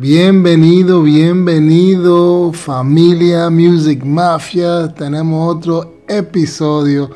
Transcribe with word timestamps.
Bienvenido, 0.00 1.02
bienvenido 1.02 2.54
familia 2.54 3.50
Music 3.50 4.02
Mafia. 4.02 4.88
Tenemos 4.94 5.54
otro 5.54 6.00
episodio 6.08 7.10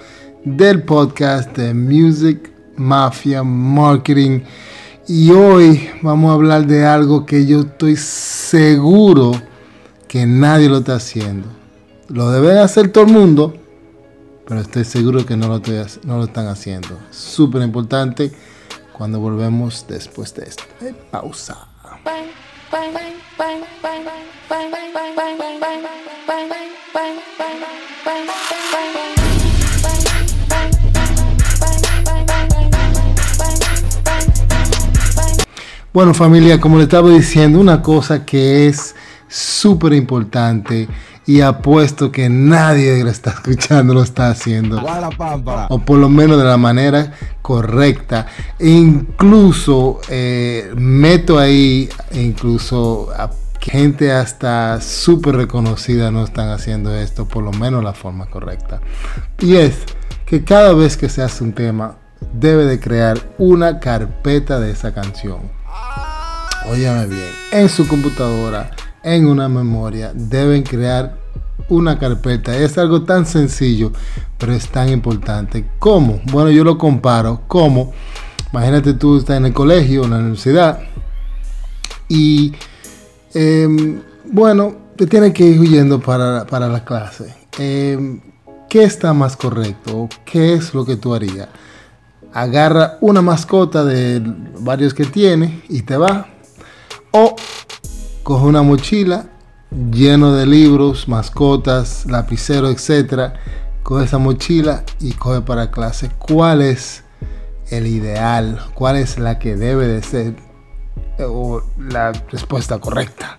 del 0.45 0.83
podcast 0.83 1.57
de 1.57 1.73
Music 1.73 2.53
Mafia 2.77 3.43
Marketing. 3.43 4.43
Y 5.09 5.31
hoy 5.31 5.89
vamos 6.03 6.31
a 6.31 6.35
hablar 6.35 6.67
de 6.67 6.85
algo 6.85 7.25
que 7.25 7.47
yo 7.47 7.61
estoy 7.61 7.97
seguro 7.97 9.33
que 10.07 10.27
nadie 10.27 10.69
lo 10.69 10.81
está 10.81 10.97
haciendo. 10.97 11.49
Lo 12.11 12.31
debe 12.33 12.59
hacer 12.59 12.93
todo 12.93 13.05
el 13.05 13.13
mundo, 13.13 13.55
pero 14.47 14.61
estoy 14.61 14.85
seguro 14.85 15.25
que 15.25 15.39
no 15.39 15.49
lo, 15.49 16.25
están 16.25 16.49
haciendo. 16.49 16.99
Súper 17.11 17.63
importante 17.63 18.31
cuando 18.93 19.21
volvemos 19.21 19.87
después 19.89 20.35
de 20.35 20.45
esto. 20.45 20.65
Pausa. 21.11 21.69
Bueno 35.93 36.13
familia, 36.13 36.61
como 36.61 36.79
le 36.79 36.83
estaba 36.83 37.09
diciendo, 37.11 37.61
una 37.61 37.81
cosa 37.81 38.27
que 38.27 38.67
es 38.67 38.97
súper 39.29 39.93
importante 39.93 40.89
y 41.27 41.41
apuesto 41.41 42.13
que 42.13 42.29
nadie 42.29 42.97
que 42.97 43.05
lo 43.05 43.11
está 43.11 43.31
escuchando 43.31 43.95
lo 43.95 44.03
está 44.03 44.29
haciendo. 44.29 44.83
O 45.71 45.79
por 45.79 45.99
lo 45.99 46.09
menos 46.09 46.39
de 46.39 46.45
la 46.45 46.57
manera 46.57 47.13
correcta. 47.43 48.27
E 48.59 48.69
incluso 48.69 50.01
eh, 50.09 50.73
meto 50.77 51.39
ahí, 51.39 51.89
incluso 52.13 53.09
a 53.17 53.31
gente 53.61 54.13
hasta 54.13 54.81
súper 54.81 55.37
reconocida 55.37 56.11
no 56.11 56.25
están 56.25 56.51
haciendo 56.51 56.95
esto, 56.95 57.27
por 57.27 57.43
lo 57.43 57.53
menos 57.53 57.83
la 57.83 57.95
forma 57.95 58.27
correcta. 58.27 58.81
Y 59.39 59.57
es 59.57 59.79
que 60.27 60.45
cada 60.45 60.75
vez 60.75 60.97
que 60.97 61.09
se 61.09 61.23
hace 61.23 61.45
un 61.45 61.53
tema, 61.53 61.97
debe 62.33 62.65
de 62.67 62.81
crear 62.81 63.19
una 63.39 63.81
carpeta 63.81 64.61
de 64.61 64.71
esa 64.71 64.93
canción. 64.93 65.39
Óyame 66.71 67.07
bien, 67.07 67.31
en 67.53 67.69
su 67.69 67.87
computadora 67.87 68.71
en 69.05 69.27
una 69.27 69.49
memoria, 69.49 70.13
deben 70.15 70.63
crear 70.63 71.17
una 71.69 71.99
carpeta. 71.99 72.57
Es 72.57 72.77
algo 72.79 73.03
tan 73.03 73.27
sencillo, 73.27 73.93
pero 74.39 74.53
es 74.53 74.69
tan 74.69 74.89
importante. 74.89 75.65
¿Cómo? 75.79 76.21
Bueno, 76.33 76.51
yo 76.51 76.65
lo 76.65 76.79
comparo 76.79 77.43
como, 77.47 77.93
imagínate 78.53 78.95
tú 78.95 79.19
estás 79.19 79.37
en 79.37 79.47
el 79.47 79.53
colegio, 79.53 80.05
en 80.05 80.11
la 80.11 80.19
universidad, 80.19 80.81
y 82.09 82.53
em, 83.35 84.01
bueno, 84.25 84.75
te 84.97 85.07
tienes 85.07 85.33
que 85.33 85.45
ir 85.45 85.61
huyendo 85.61 86.01
para, 86.01 86.45
la 86.45 86.85
clase. 86.85 87.35
Em, 87.59 88.21
¿Qué 88.69 88.83
está 88.83 89.13
más 89.13 89.37
correcto? 89.37 90.09
¿Qué 90.25 90.55
es 90.55 90.75
lo 90.75 90.85
que 90.85 90.97
tú 90.97 91.15
harías? 91.15 91.49
Agarra 92.33 92.99
una 93.01 93.23
mascota 93.23 93.85
de 93.85 94.21
varios 94.59 94.93
que 94.93 95.05
tiene 95.05 95.63
y 95.69 95.83
te 95.83 95.97
va. 95.97 96.27
O 97.13 97.37
coge 98.25 98.47
una 98.47 98.63
mochila 98.63 99.27
lleno 99.93 100.33
de 100.33 100.47
libros, 100.47 101.09
mascotas, 101.09 102.07
lapicero, 102.07 102.71
etcétera. 102.71 103.35
Coge 103.83 104.07
esa 104.07 104.19
mochila 104.19 104.83
y 104.99 105.13
coge 105.13 105.43
para 105.43 105.71
clase. 105.71 106.11
¿Cuál 106.19 106.63
es 106.63 107.05
el 107.71 107.87
ideal? 107.87 108.59
¿Cuál 108.75 108.97
es 108.97 109.19
la 109.19 109.39
que 109.39 109.57
debe 109.57 109.87
de 109.87 110.03
ser 110.03 110.35
eh, 111.19 111.25
o 111.25 111.63
la 111.79 112.13
respuesta 112.31 112.79
correcta? 112.79 113.39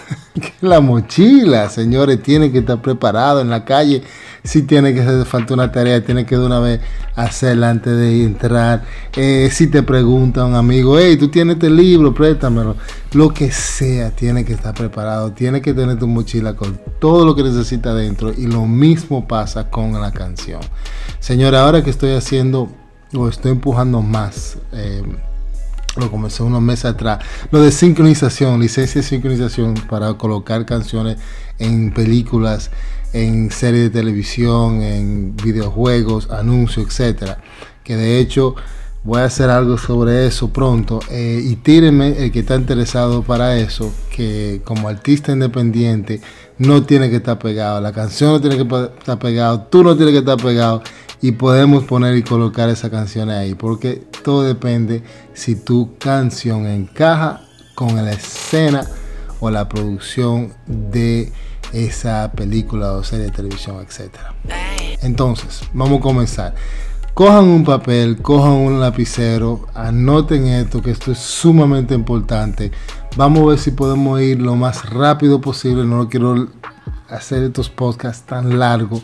la 0.60 0.80
mochila, 0.80 1.68
señores, 1.68 2.22
tiene 2.22 2.52
que 2.52 2.58
estar 2.58 2.80
preparado 2.80 3.40
en 3.40 3.50
la 3.50 3.64
calle 3.64 4.04
si 4.44 4.62
tiene 4.62 4.92
que 4.92 5.00
hacer 5.00 5.24
falta 5.24 5.54
una 5.54 5.70
tarea, 5.70 6.04
tiene 6.04 6.26
que 6.26 6.36
de 6.36 6.44
una 6.44 6.58
vez 6.58 6.80
hacerla 7.14 7.70
antes 7.70 7.96
de 7.96 8.24
entrar. 8.24 8.82
Eh, 9.14 9.48
si 9.52 9.68
te 9.68 9.82
pregunta 9.82 10.44
un 10.44 10.54
amigo, 10.54 10.98
hey, 10.98 11.16
tú 11.16 11.28
tienes 11.28 11.54
este 11.54 11.70
libro, 11.70 12.12
préstamelo. 12.12 12.76
Lo 13.12 13.32
que 13.32 13.52
sea, 13.52 14.10
tiene 14.10 14.44
que 14.44 14.52
estar 14.52 14.74
preparado, 14.74 15.32
tiene 15.32 15.60
que 15.62 15.74
tener 15.74 15.98
tu 15.98 16.08
mochila 16.08 16.54
con 16.54 16.80
todo 16.98 17.24
lo 17.24 17.36
que 17.36 17.44
necesita 17.44 17.94
dentro. 17.94 18.32
Y 18.36 18.46
lo 18.46 18.66
mismo 18.66 19.28
pasa 19.28 19.70
con 19.70 19.92
la 20.00 20.10
canción. 20.10 20.60
Señora, 21.20 21.64
ahora 21.64 21.84
que 21.84 21.90
estoy 21.90 22.12
haciendo 22.12 22.68
o 23.14 23.28
estoy 23.28 23.52
empujando 23.52 24.02
más. 24.02 24.58
Eh, 24.72 25.02
lo 25.96 26.10
comencé 26.10 26.42
unos 26.42 26.62
meses 26.62 26.86
atrás, 26.86 27.18
lo 27.50 27.60
de 27.60 27.70
sincronización, 27.70 28.60
licencia 28.60 29.00
de 29.00 29.06
sincronización 29.06 29.74
para 29.88 30.14
colocar 30.14 30.64
canciones 30.64 31.18
en 31.58 31.92
películas, 31.92 32.70
en 33.12 33.50
series 33.50 33.84
de 33.84 33.90
televisión, 33.90 34.82
en 34.82 35.36
videojuegos, 35.36 36.30
anuncios, 36.30 36.86
etcétera. 36.86 37.38
Que 37.84 37.96
de 37.96 38.18
hecho 38.18 38.54
voy 39.04 39.20
a 39.20 39.24
hacer 39.24 39.50
algo 39.50 39.76
sobre 39.76 40.26
eso 40.26 40.52
pronto. 40.52 41.00
Eh, 41.10 41.42
y 41.44 41.56
tírenme 41.56 42.24
el 42.24 42.32
que 42.32 42.40
está 42.40 42.54
interesado 42.54 43.22
para 43.22 43.58
eso, 43.58 43.92
que 44.14 44.62
como 44.64 44.88
artista 44.88 45.32
independiente 45.32 46.20
no 46.58 46.84
tiene 46.84 47.10
que 47.10 47.16
estar 47.16 47.38
pegado, 47.38 47.80
la 47.80 47.92
canción 47.92 48.32
no 48.32 48.40
tiene 48.40 48.56
que 48.56 48.62
estar 48.62 49.18
pegado, 49.18 49.62
tú 49.62 49.82
no 49.82 49.96
tienes 49.96 50.12
que 50.12 50.20
estar 50.20 50.36
pegado 50.36 50.82
y 51.22 51.32
podemos 51.32 51.84
poner 51.84 52.16
y 52.16 52.24
colocar 52.24 52.68
esa 52.68 52.90
canción 52.90 53.30
ahí, 53.30 53.54
porque 53.54 54.02
todo 54.24 54.42
depende 54.42 55.04
si 55.32 55.54
tu 55.54 55.96
canción 55.98 56.66
encaja 56.66 57.42
con 57.76 57.94
la 57.94 58.12
escena 58.12 58.84
o 59.38 59.48
la 59.48 59.68
producción 59.68 60.52
de 60.66 61.32
esa 61.72 62.32
película 62.32 62.92
o 62.92 63.04
serie 63.04 63.26
de 63.26 63.30
televisión, 63.30 63.76
etc. 63.80 64.16
Entonces, 65.00 65.62
vamos 65.72 66.00
a 66.00 66.02
comenzar. 66.02 66.54
Cojan 67.14 67.44
un 67.44 67.62
papel, 67.62 68.20
cojan 68.20 68.52
un 68.52 68.80
lapicero, 68.80 69.68
anoten 69.74 70.46
esto, 70.46 70.82
que 70.82 70.90
esto 70.90 71.12
es 71.12 71.18
sumamente 71.18 71.94
importante. 71.94 72.72
Vamos 73.16 73.42
a 73.42 73.46
ver 73.50 73.58
si 73.58 73.70
podemos 73.70 74.20
ir 74.20 74.40
lo 74.40 74.56
más 74.56 74.90
rápido 74.90 75.40
posible. 75.40 75.84
No 75.84 76.08
quiero 76.08 76.48
hacer 77.08 77.44
estos 77.44 77.68
podcasts 77.68 78.26
tan 78.26 78.58
largos, 78.58 79.02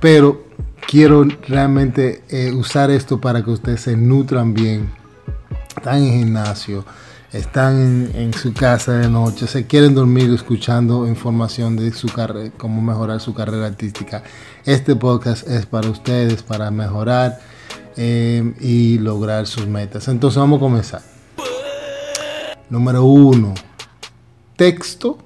pero 0.00 0.44
quiero 0.86 1.24
realmente 1.48 2.22
eh, 2.28 2.52
usar 2.52 2.90
esto 2.90 3.20
para 3.20 3.42
que 3.42 3.50
ustedes 3.50 3.82
se 3.82 3.96
nutran 3.96 4.54
bien. 4.54 4.90
Están 5.76 6.02
en 6.02 6.18
gimnasio, 6.18 6.84
están 7.32 8.10
en, 8.14 8.32
su 8.32 8.54
casa 8.54 8.92
de 8.92 9.08
noche, 9.08 9.46
se 9.46 9.66
quieren 9.66 9.94
dormir 9.94 10.32
escuchando 10.32 11.06
información 11.06 11.76
de 11.76 11.92
su 11.92 12.08
carrera, 12.08 12.50
cómo 12.56 12.80
mejorar 12.80 13.20
su 13.20 13.34
carrera 13.34 13.66
artística. 13.66 14.22
Este 14.64 14.96
podcast 14.96 15.46
es 15.46 15.66
para 15.66 15.90
ustedes, 15.90 16.42
para 16.42 16.70
mejorar 16.70 17.40
eh, 17.96 18.54
y 18.60 18.98
lograr 18.98 19.46
sus 19.46 19.66
metas. 19.66 20.08
Entonces 20.08 20.38
vamos 20.38 20.58
a 20.58 20.60
comenzar. 20.60 21.02
Número 22.70 23.04
uno, 23.04 23.54
texto 24.56 25.18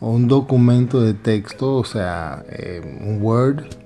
o 0.00 0.10
un 0.10 0.28
documento 0.28 1.00
de 1.02 1.14
texto, 1.14 1.76
o 1.76 1.84
sea, 1.84 2.44
eh, 2.48 3.00
un 3.04 3.20
Word, 3.20 3.81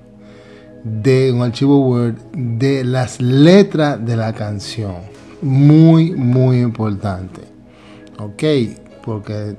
de 0.87 1.33
un 1.33 1.43
archivo 1.43 1.81
Word 1.81 2.15
de 2.33 2.85
las 2.85 3.21
letras 3.21 4.05
de 4.07 4.17
la 4.17 4.33
canción 4.33 4.95
muy, 5.43 6.13
muy 6.13 6.61
importante. 6.61 7.43
Ok, 8.19 8.45
porque 9.05 9.57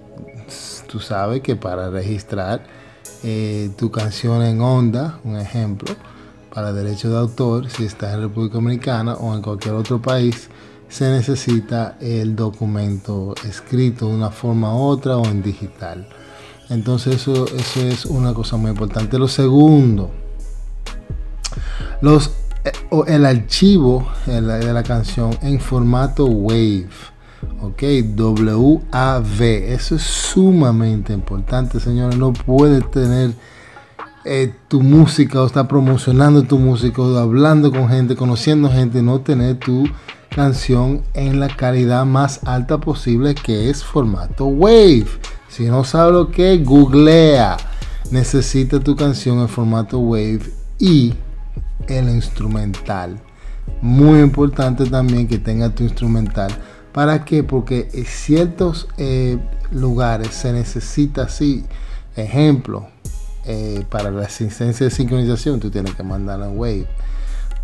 tú 0.88 1.02
sabes 1.02 1.42
que 1.42 1.58
para 1.58 1.90
registrar 1.90 2.64
eh, 3.24 3.70
tu 3.78 3.92
canción 3.92 4.42
en 4.42 4.62
onda, 4.62 5.20
un 5.26 5.36
ejemplo, 5.38 5.94
para 6.54 6.72
derecho 6.72 7.10
de 7.10 7.18
autor, 7.18 7.70
si 7.70 7.84
estás 7.84 8.14
en 8.14 8.22
República 8.22 8.56
Dominicana 8.56 9.16
o 9.16 9.36
en 9.36 9.42
cualquier 9.42 9.74
otro 9.74 10.02
país, 10.02 10.50
se 10.88 11.12
necesita 11.12 11.98
el 12.00 12.38
documento 12.38 13.36
escrito 13.46 14.08
de 14.08 14.16
una 14.16 14.32
forma 14.32 14.74
u 14.74 14.80
otra 14.80 15.18
o 15.18 15.26
en 15.26 15.44
digital. 15.44 16.08
Entonces 16.70 17.16
eso, 17.16 17.46
eso 17.48 17.82
es 17.82 18.06
una 18.06 18.34
cosa 18.34 18.56
muy 18.56 18.72
importante. 18.72 19.20
Lo 19.20 19.28
segundo, 19.28 20.10
los 22.02 22.32
eh, 22.66 22.72
el 23.08 23.26
archivo 23.26 24.08
de 24.26 24.42
la, 24.42 24.84
canción 24.84 25.38
en 25.42 25.60
formato 25.60 26.26
WAV. 26.26 26.90
Ok, 27.62 27.84
WAV. 28.18 29.42
Eso 29.42 29.96
es 29.96 30.02
sumamente 30.02 31.14
importante, 31.14 31.80
señores. 31.80 32.18
No 32.18 32.34
puedes 32.34 32.90
tener 32.92 33.34
eh, 34.26 34.54
tu 34.68 34.82
música 34.82 35.42
o 35.42 35.46
estar 35.46 35.68
promocionando 35.68 36.44
tu 36.44 36.58
música 36.58 37.02
o 37.02 37.18
hablando 37.18 37.72
con 37.72 37.90
gente, 37.90 38.16
conociendo 38.16 38.70
gente, 38.70 39.02
no 39.02 39.22
tener 39.22 39.58
tu 39.58 39.86
canción 40.30 41.04
en 41.14 41.40
la 41.40 41.48
calidad 41.48 42.06
más 42.06 42.42
alta 42.46 42.80
posible 42.80 43.34
que 43.34 43.70
es 43.70 43.84
formato 43.84 44.46
WAV. 44.46 45.06
Si 45.48 45.66
no 45.66 45.84
sabes 45.84 46.14
lo 46.14 46.32
que 46.32 46.58
googlea. 46.58 47.58
Necesita 48.12 48.80
tu 48.80 48.96
canción 48.96 49.40
en 49.40 49.50
formato 49.50 50.00
WAV 50.00 50.42
y 50.80 51.14
el 51.88 52.10
instrumental. 52.10 53.20
Muy 53.82 54.20
importante 54.20 54.86
también 54.86 55.28
que 55.28 55.38
tenga 55.38 55.70
tu 55.70 55.84
instrumental 55.84 56.52
¿Para 56.98 57.26
qué? 57.26 57.44
Porque 57.44 57.90
en 57.94 58.06
ciertos 58.06 58.88
eh, 58.98 59.38
lugares 59.70 60.30
se 60.30 60.52
necesita 60.52 61.26
así. 61.26 61.64
Ejemplo, 62.16 62.88
eh, 63.46 63.86
para 63.88 64.10
la 64.10 64.26
asistencia 64.26 64.88
de 64.88 64.90
sincronización, 64.90 65.60
tú 65.60 65.70
tienes 65.70 65.94
que 65.94 66.02
mandar 66.02 66.42
a 66.42 66.50
Wave. 66.50 66.88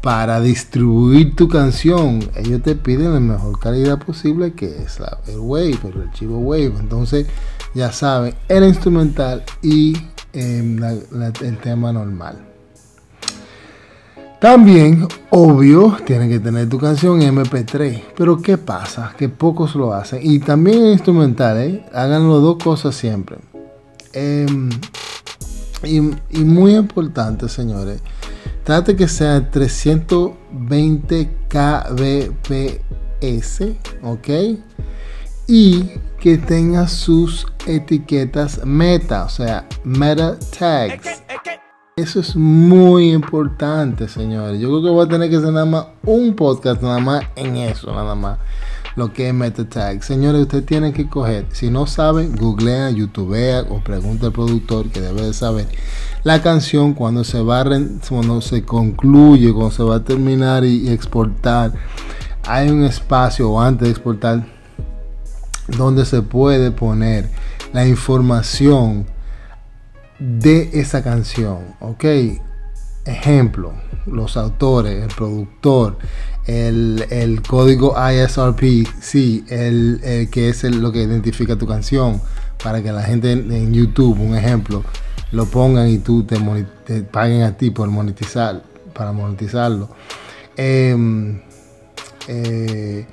Para 0.03 0.39
distribuir 0.39 1.35
tu 1.35 1.47
canción, 1.47 2.19
ellos 2.35 2.61
te 2.61 2.75
piden 2.75 3.11
la 3.11 3.19
mejor 3.19 3.59
calidad 3.59 3.97
posible, 3.97 4.53
que 4.53 4.83
es 4.83 4.99
el 5.27 5.39
Wave, 5.39 5.79
el 5.83 6.01
archivo 6.09 6.37
Wave. 6.37 6.75
Entonces, 6.79 7.25
ya 7.73 7.91
saben, 7.91 8.35
el 8.49 8.65
instrumental 8.65 9.43
y 9.63 9.97
em, 10.33 10.79
el 10.83 11.57
tema 11.57 11.91
normal. 11.91 12.52
También, 14.43 15.07
obvio, 15.29 15.95
tienen 16.05 16.29
que 16.29 16.37
tener 16.37 16.67
tu 16.67 16.77
canción 16.77 17.21
en 17.21 17.37
MP3. 17.37 18.03
Pero 18.17 18.41
¿qué 18.41 18.57
pasa? 18.57 19.13
Que 19.17 19.29
pocos 19.29 19.73
lo 19.73 19.93
hacen. 19.93 20.19
Y 20.21 20.39
también 20.39 20.83
en 20.83 20.91
instrumental, 20.91 21.57
¿eh? 21.59 21.85
Hagan 21.93 22.29
las 22.29 22.41
dos 22.41 22.57
cosas 22.61 22.93
siempre. 22.93 23.37
Em, 24.11 24.69
y, 25.81 26.01
muy 26.41 26.75
importante, 26.75 27.47
señores. 27.47 28.01
Trate 28.65 28.97
que 28.97 29.07
sea 29.07 29.49
320 29.49 31.29
kbps, 31.47 32.41
¿ok? 34.03 34.29
Y 35.47 35.89
que 36.19 36.37
tenga 36.37 36.89
sus 36.89 37.47
etiquetas 37.65 38.65
meta, 38.65 39.23
o 39.23 39.29
sea, 39.29 39.65
meta 39.85 40.37
tags. 40.59 41.22
Eso 41.95 42.21
es 42.21 42.35
muy 42.35 43.11
importante, 43.11 44.07
señores. 44.07 44.59
Yo 44.59 44.69
creo 44.69 44.81
que 44.81 44.89
voy 44.89 45.05
a 45.05 45.07
tener 45.07 45.29
que 45.29 45.35
hacer 45.35 45.53
nada 45.53 45.67
más 45.67 45.85
un 46.03 46.35
podcast, 46.35 46.81
nada 46.81 46.97
más 46.97 47.23
en 47.35 47.55
eso, 47.55 47.93
nada 47.93 48.15
más. 48.15 48.39
Lo 48.95 49.13
que 49.13 49.27
es 49.27 49.33
meta 49.35 49.63
tag. 49.69 50.03
Señores, 50.03 50.41
usted 50.41 50.65
tiene 50.65 50.91
que 50.91 51.07
coger. 51.07 51.45
Si 51.51 51.69
no 51.69 51.85
sabe, 51.85 52.29
googlea, 52.29 52.89
youtubea 52.89 53.61
o 53.69 53.83
pregunta 53.83 54.25
al 54.25 54.31
productor 54.31 54.89
que 54.89 55.01
debe 55.01 55.21
de 55.21 55.33
saber. 55.33 55.67
La 56.23 56.41
canción 56.41 56.95
cuando 56.95 57.23
se 57.23 57.43
va, 57.43 57.63
cuando 58.09 58.41
se 58.41 58.65
concluye, 58.65 59.53
cuando 59.53 59.69
se 59.69 59.83
va 59.83 59.97
a 59.97 60.03
terminar 60.03 60.65
y, 60.65 60.87
y 60.87 60.89
exportar, 60.89 61.73
hay 62.47 62.71
un 62.71 62.85
espacio 62.85 63.61
antes 63.61 63.87
de 63.87 63.91
exportar 63.91 64.47
donde 65.77 66.05
se 66.05 66.23
puede 66.23 66.71
poner 66.71 67.29
la 67.71 67.85
información 67.85 69.12
de 70.23 70.69
esa 70.73 71.03
canción, 71.03 71.59
¿ok? 71.81 72.05
Ejemplo, 73.05 73.73
los 74.05 74.37
autores, 74.37 75.03
el 75.03 75.13
productor, 75.13 75.97
el, 76.45 77.41
código 77.45 77.93
ISRP, 77.97 78.87
sí, 79.01 79.43
el, 79.49 80.29
que 80.31 80.47
es 80.47 80.63
lo 80.63 80.93
que 80.93 81.03
identifica 81.03 81.57
tu 81.57 81.67
canción, 81.67 82.21
para 82.63 82.81
que 82.81 82.93
la 82.93 83.03
gente 83.03 83.33
en, 83.33 83.73
YouTube, 83.73 84.21
un 84.21 84.37
ejemplo, 84.37 84.83
lo 85.33 85.45
pongan 85.45 85.89
y 85.89 85.97
tú 85.97 86.23
te, 86.23 86.37
paguen 87.03 87.41
a 87.41 87.57
ti 87.57 87.71
por 87.71 87.89
monetizar, 87.89 88.63
para 88.93 89.11
monetizarlo. 89.11 89.89
Em, 90.55 91.41
eh, 92.29 93.05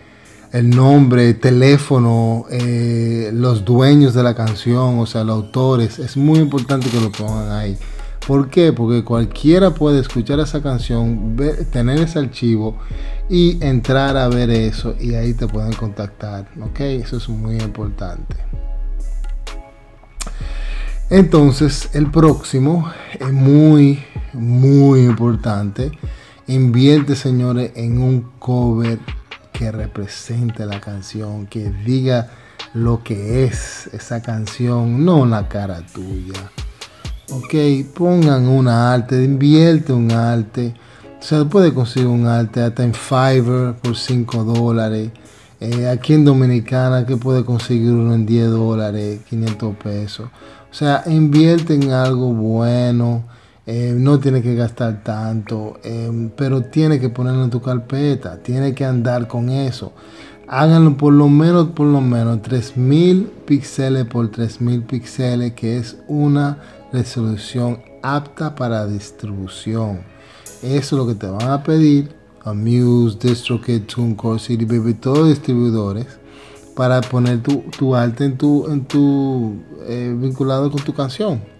el 0.52 0.70
nombre, 0.70 1.35
teléfono, 1.35 2.47
eh, 2.50 3.31
los 3.32 3.64
dueños 3.64 4.14
de 4.14 4.23
la 4.23 4.35
canción, 4.35 4.99
o 4.99 5.06
sea, 5.06 5.23
los 5.25 5.37
autores. 5.37 5.99
Es 5.99 6.17
muy 6.17 6.38
importante 6.41 6.88
que 6.91 7.00
lo 7.00 7.12
pongan 7.12 7.50
ahí. 7.52 7.79
¿Por 8.26 8.50
qué? 8.50 8.73
Porque 8.73 9.02
cualquiera 9.05 9.70
puede 9.73 10.00
escuchar 10.00 10.41
esa 10.41 10.62
canción, 10.62 11.37
tener 11.73 12.00
ese 12.00 12.19
archivo 12.19 12.76
y 13.29 13.64
entrar 13.64 14.17
a 14.17 14.29
ver 14.29 14.50
eso 14.50 14.94
y 15.00 15.14
ahí 15.14 15.35
te 15.35 15.47
pueden 15.47 15.73
contactar. 15.73 16.49
¿Ok? 16.61 16.81
Eso 16.81 17.17
es 17.17 17.29
muy 17.29 17.56
importante. 17.56 18.37
Entonces, 21.08 21.91
el 21.93 22.11
próximo 22.11 22.93
es 23.19 23.32
muy, 23.32 24.05
muy 24.32 25.00
importante. 25.00 25.91
Invierte, 26.47 27.17
señores, 27.17 27.73
en 27.75 28.00
un 28.00 28.31
cover 28.38 28.99
que 29.61 29.71
represente 29.71 30.65
la 30.65 30.81
canción, 30.81 31.47
que 31.47 31.71
diga 31.85 32.31
lo 32.73 33.05
que 33.05 33.45
es 33.45 33.91
esa 33.93 34.23
canción, 34.23 35.05
no 35.05 35.27
la 35.27 35.49
cara 35.49 35.85
tuya. 35.85 36.51
Ok, 37.31 37.85
pongan 37.95 38.49
una 38.49 38.91
arte, 38.95 39.23
invierte 39.23 39.93
un 39.93 40.12
arte. 40.12 40.75
Se 41.19 41.45
puede 41.45 41.75
conseguir 41.75 42.09
un 42.09 42.27
arte 42.27 42.62
hasta 42.62 42.85
en 42.85 42.95
Fiverr 42.95 43.75
por 43.75 43.99
5 43.99 44.45
dólares. 44.45 45.11
Eh, 45.61 45.87
aquí 45.87 46.15
en 46.15 46.25
Dominicana 46.25 47.05
que 47.05 47.19
puede 47.19 47.45
conseguir 47.45 47.93
uno 47.93 48.15
en 48.15 48.25
10 48.25 48.49
dólares, 48.49 49.21
500 49.29 49.77
pesos. 49.77 50.31
O 50.71 50.75
sea, 50.75 51.03
invierte 51.05 51.75
en 51.75 51.91
algo 51.93 52.33
bueno 52.33 53.25
eh, 53.73 53.95
no 53.97 54.19
tiene 54.19 54.43
que 54.43 54.57
gastar 54.57 55.05
tanto, 55.05 55.79
eh, 55.85 56.31
pero 56.35 56.63
tiene 56.63 56.99
que 56.99 57.09
ponerlo 57.09 57.45
en 57.45 57.51
tu 57.51 57.63
carpeta, 57.63 58.37
tiene 58.43 58.75
que 58.75 58.85
andar 58.85 59.29
con 59.29 59.49
eso. 59.49 59.93
Háganlo 60.49 60.97
por 60.97 61.13
lo 61.13 61.29
menos, 61.29 61.69
por 61.69 61.87
lo 61.87 62.01
menos 62.01 62.43
3000 62.43 63.31
píxeles 63.47 64.07
por 64.07 64.29
3000 64.29 64.83
píxeles, 64.83 65.53
que 65.53 65.77
es 65.77 65.97
una 66.09 66.59
resolución 66.93 67.79
apta 68.03 68.57
para 68.57 68.89
distribución. 68.89 70.01
Eso 70.63 70.65
es 70.65 70.93
lo 70.93 71.07
que 71.07 71.15
te 71.15 71.29
van 71.29 71.53
a 71.53 71.63
pedir 71.63 72.13
Amuse, 72.43 73.19
DistroKid, 73.21 73.83
TuneCore, 73.83 74.41
CD 74.41 74.65
Baby, 74.65 74.95
todos 74.95 75.29
distribuidores 75.29 76.09
para 76.75 77.01
poner 77.03 77.41
tu, 77.41 77.95
arte 77.95 78.25
en 78.25 78.37
tu, 78.37 78.67
en 78.67 78.85
tu 78.85 79.63
eh, 79.87 80.13
vinculado 80.19 80.73
con 80.73 80.83
tu 80.83 80.93
canción. 80.93 81.60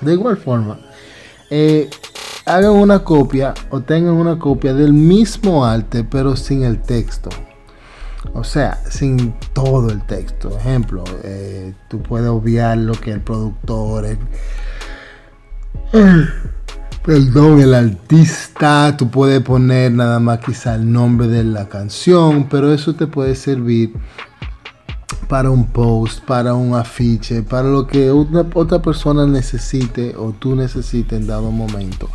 De 0.00 0.12
igual 0.12 0.36
forma, 0.36 0.78
eh, 1.50 1.88
hagan 2.44 2.72
una 2.72 3.00
copia 3.00 3.54
o 3.70 3.80
tengan 3.80 4.14
una 4.14 4.38
copia 4.38 4.74
del 4.74 4.92
mismo 4.92 5.64
arte, 5.64 6.04
pero 6.04 6.36
sin 6.36 6.62
el 6.64 6.82
texto. 6.82 7.30
O 8.34 8.44
sea, 8.44 8.80
sin 8.90 9.34
todo 9.52 9.90
el 9.90 10.02
texto. 10.02 10.56
Ejemplo, 10.58 11.04
eh, 11.22 11.74
tú 11.88 12.02
puedes 12.02 12.28
obviar 12.28 12.76
lo 12.78 12.92
que 12.94 13.12
el 13.12 13.20
productor, 13.20 14.04
el, 14.04 14.18
perdón, 17.04 17.60
el 17.60 17.74
artista, 17.74 18.96
tú 18.96 19.10
puedes 19.10 19.40
poner 19.40 19.92
nada 19.92 20.18
más 20.18 20.40
quizá 20.40 20.74
el 20.74 20.92
nombre 20.92 21.28
de 21.28 21.44
la 21.44 21.68
canción, 21.68 22.48
pero 22.48 22.72
eso 22.72 22.94
te 22.94 23.06
puede 23.06 23.34
servir 23.34 23.94
para 25.28 25.50
un 25.50 25.66
post, 25.66 26.24
para 26.24 26.54
un 26.54 26.74
afiche, 26.74 27.42
para 27.42 27.68
lo 27.68 27.86
que 27.86 28.10
otra 28.10 28.82
persona 28.82 29.26
necesite 29.26 30.14
o 30.16 30.32
tú 30.32 30.54
necesites 30.54 31.18
en 31.18 31.26
dado 31.26 31.50
momento. 31.50 32.08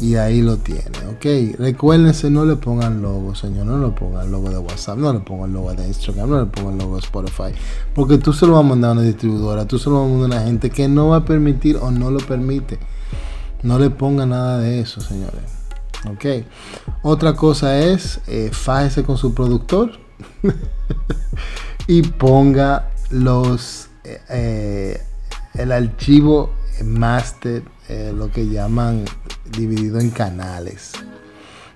Y 0.00 0.16
ahí 0.16 0.42
lo 0.42 0.56
tiene, 0.56 0.98
ok. 1.12 1.56
Recuérdense, 1.58 2.28
no 2.28 2.44
le 2.44 2.56
pongan 2.56 3.00
logo, 3.00 3.34
señor. 3.34 3.66
No 3.66 3.78
le 3.78 3.92
pongan 3.94 4.30
logo 4.30 4.50
de 4.50 4.58
WhatsApp, 4.58 4.98
no 4.98 5.12
le 5.12 5.20
pongan 5.20 5.52
logo 5.52 5.72
de 5.72 5.86
Instagram, 5.86 6.28
no 6.28 6.40
le 6.40 6.46
pongan 6.46 6.78
logo 6.78 6.96
de 6.96 7.00
Spotify. 7.00 7.58
Porque 7.94 8.18
tú 8.18 8.32
se 8.32 8.46
lo 8.46 8.54
vas 8.54 8.64
a 8.64 8.68
mandar 8.68 8.90
a 8.90 8.92
una 8.94 9.02
distribuidora, 9.02 9.66
tú 9.66 9.78
se 9.78 9.88
lo 9.90 10.00
vas 10.00 10.06
a 10.06 10.12
mandar 10.12 10.38
a 10.38 10.42
una 10.42 10.46
gente 10.46 10.70
que 10.70 10.88
no 10.88 11.08
va 11.08 11.18
a 11.18 11.24
permitir 11.24 11.76
o 11.76 11.90
no 11.90 12.10
lo 12.10 12.18
permite. 12.18 12.78
No 13.62 13.78
le 13.78 13.88
ponga 13.90 14.26
nada 14.26 14.58
de 14.58 14.80
eso, 14.80 15.00
señores. 15.00 15.40
Ok. 16.10 16.44
Otra 17.02 17.34
cosa 17.34 17.78
es, 17.78 18.20
eh, 18.26 18.50
fájese 18.52 19.04
con 19.04 19.16
su 19.16 19.32
productor. 19.32 19.92
y 21.86 22.02
ponga 22.02 22.90
los 23.10 23.88
eh, 24.04 24.20
eh, 24.28 25.02
el 25.54 25.72
archivo 25.72 26.52
master 26.84 27.62
eh, 27.88 28.12
lo 28.16 28.30
que 28.30 28.48
llaman 28.48 29.04
dividido 29.56 30.00
en 30.00 30.10
canales. 30.10 30.92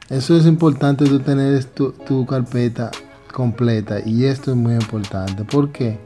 Eso 0.09 0.37
es 0.37 0.47
importante 0.47 1.05
tú 1.05 1.21
tener 1.21 1.63
tu, 1.65 1.93
tu, 1.93 2.25
carpeta 2.27 2.91
completa 3.33 4.01
y 4.05 4.25
esto 4.25 4.53
es 4.53 4.57
muy 4.57 4.73
importante 4.73 5.45
porque 5.45 5.99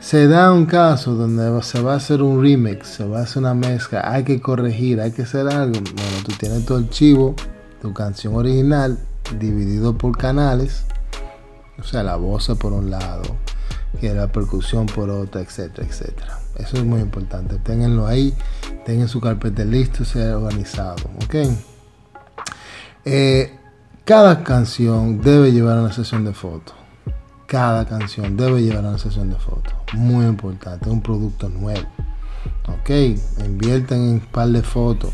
se 0.00 0.26
da 0.28 0.50
un 0.52 0.64
caso 0.64 1.14
donde 1.14 1.62
se 1.62 1.82
va 1.82 1.92
a 1.92 1.96
hacer 1.96 2.22
un 2.22 2.42
remix 2.42 2.88
se 2.88 3.04
va 3.04 3.20
a 3.20 3.22
hacer 3.24 3.42
una 3.42 3.52
mezcla 3.52 4.10
hay 4.10 4.24
que 4.24 4.40
corregir 4.40 5.00
hay 5.00 5.12
que 5.12 5.22
hacer 5.22 5.46
algo. 5.46 5.74
Bueno 5.74 6.16
tú 6.24 6.32
tienes 6.38 6.64
tu 6.64 6.74
archivo 6.74 7.34
tu 7.82 7.92
canción 7.92 8.34
original 8.34 8.98
dividido 9.38 9.96
por 9.96 10.16
canales 10.16 10.84
o 11.80 11.84
sea, 11.84 12.02
la 12.02 12.16
voz 12.16 12.48
por 12.58 12.72
un 12.72 12.90
lado, 12.90 13.36
que 14.00 14.12
la 14.12 14.30
percusión 14.30 14.86
por 14.86 15.10
otra, 15.10 15.40
etcétera, 15.40 15.86
etcétera. 15.86 16.38
Eso 16.56 16.76
es 16.76 16.84
muy 16.84 17.00
importante. 17.00 17.58
Ténganlo 17.58 18.06
ahí, 18.06 18.34
tengan 18.84 19.08
su 19.08 19.20
carpeta 19.20 19.64
listo, 19.64 20.04
sea 20.04 20.36
organizado, 20.36 21.10
¿ok? 21.24 21.34
Eh, 23.04 23.58
cada 24.04 24.42
canción 24.42 25.20
debe 25.20 25.52
llevar 25.52 25.78
una 25.78 25.92
sesión 25.92 26.24
de 26.24 26.32
fotos. 26.32 26.74
Cada 27.46 27.86
canción 27.86 28.36
debe 28.36 28.62
llevar 28.62 28.84
una 28.84 28.98
sesión 28.98 29.30
de 29.30 29.36
fotos. 29.36 29.72
Muy 29.94 30.26
importante, 30.26 30.90
un 30.90 31.00
producto 31.00 31.48
nuevo. 31.48 31.88
Ok, 32.66 32.90
inviertan 33.44 33.98
en 33.98 34.08
un 34.14 34.20
par 34.20 34.48
de 34.48 34.62
fotos. 34.62 35.12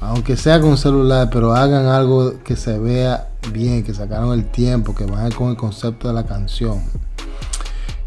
Aunque 0.00 0.36
sea 0.36 0.60
con 0.60 0.76
celular, 0.76 1.30
pero 1.30 1.54
hagan 1.54 1.86
algo 1.86 2.42
que 2.44 2.56
se 2.56 2.78
vea 2.78 3.28
bien, 3.52 3.82
que 3.82 3.94
sacaron 3.94 4.32
el 4.32 4.46
tiempo, 4.46 4.94
que 4.94 5.04
vayan 5.04 5.32
con 5.32 5.50
el 5.50 5.56
concepto 5.56 6.08
de 6.08 6.14
la 6.14 6.24
canción. 6.24 6.82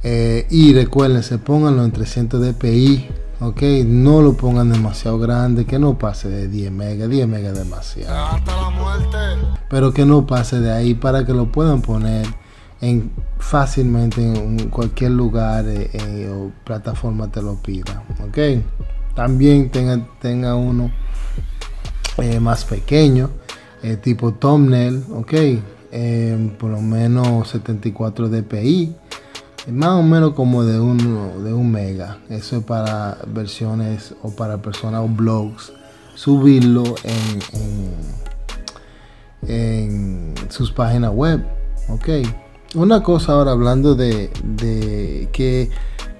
Eh, 0.03 0.47
y 0.49 0.73
recuerden, 0.73 1.23
se 1.23 1.37
pónganlo 1.39 1.83
en 1.83 1.91
300 1.91 2.41
dpi, 2.41 3.07
ok, 3.41 3.61
no 3.85 4.21
lo 4.21 4.33
pongan 4.33 4.71
demasiado 4.71 5.19
grande, 5.19 5.65
que 5.65 5.79
no 5.79 5.97
pase 5.97 6.29
de 6.29 6.47
10 6.47 6.71
megas, 6.71 7.09
10 7.09 7.27
megas 7.27 7.57
demasiado. 7.57 8.39
Pero 9.69 9.93
que 9.93 10.05
no 10.05 10.25
pase 10.25 10.59
de 10.59 10.71
ahí 10.71 10.93
para 10.93 11.25
que 11.25 11.33
lo 11.33 11.51
puedan 11.51 11.81
poner 11.81 12.25
en 12.81 13.11
fácilmente 13.39 14.21
en 14.21 14.69
cualquier 14.69 15.11
lugar 15.11 15.65
eh, 15.67 15.89
eh, 15.93 16.31
o 16.33 16.51
plataforma 16.63 17.29
te 17.29 17.41
lo 17.41 17.55
pida, 17.55 18.03
ok. 18.25 18.63
También 19.15 19.69
tenga, 19.69 19.99
tenga 20.21 20.55
uno 20.55 20.91
eh, 22.21 22.39
más 22.39 22.65
pequeño, 22.65 23.29
eh, 23.83 23.97
tipo 23.97 24.33
thumbnail, 24.33 25.03
ok, 25.11 25.33
eh, 25.91 26.55
por 26.59 26.71
lo 26.71 26.81
menos 26.81 27.47
74 27.49 28.29
dpi, 28.29 28.93
más 29.71 29.89
o 29.89 30.03
menos 30.03 30.33
como 30.33 30.63
de 30.63 30.79
un, 30.79 31.43
de 31.43 31.53
un 31.53 31.71
mega. 31.71 32.17
Eso 32.29 32.57
es 32.57 32.63
para 32.63 33.17
versiones 33.27 34.13
o 34.21 34.31
para 34.31 34.61
personas 34.61 35.01
o 35.01 35.07
blogs, 35.07 35.71
subirlo 36.15 36.83
en, 37.03 37.39
en, 39.47 40.33
sus 40.49 40.71
páginas 40.71 41.11
web, 41.13 41.43
ok. 41.87 42.09
Una 42.75 43.01
cosa 43.01 43.33
ahora 43.33 43.51
hablando 43.51 43.95
de, 43.95 44.29
de 44.43 45.29
que 45.31 45.69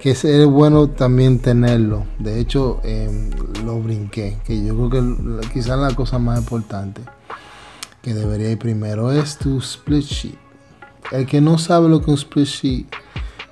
que 0.00 0.12
es 0.12 0.46
bueno 0.46 0.88
también 0.88 1.40
tenerlo. 1.40 2.04
De 2.18 2.40
hecho, 2.40 2.80
em, 2.84 3.30
lo 3.64 3.80
brinqué, 3.80 4.38
que 4.44 4.64
yo 4.64 4.74
creo 4.74 4.90
que 4.90 5.48
quizás 5.52 5.78
la 5.78 5.94
cosa 5.94 6.18
más 6.18 6.40
importante 6.40 7.02
que 8.00 8.14
debería 8.14 8.50
ir 8.50 8.58
primero 8.58 9.12
es 9.12 9.36
tu 9.36 9.58
split 9.58 10.04
sheet. 10.04 10.38
El 11.12 11.26
que 11.26 11.42
no 11.42 11.58
sabe 11.58 11.88
lo 11.88 11.98
que 11.98 12.04
es 12.04 12.08
un 12.08 12.14
split 12.14 12.46
sheet, 12.46 12.86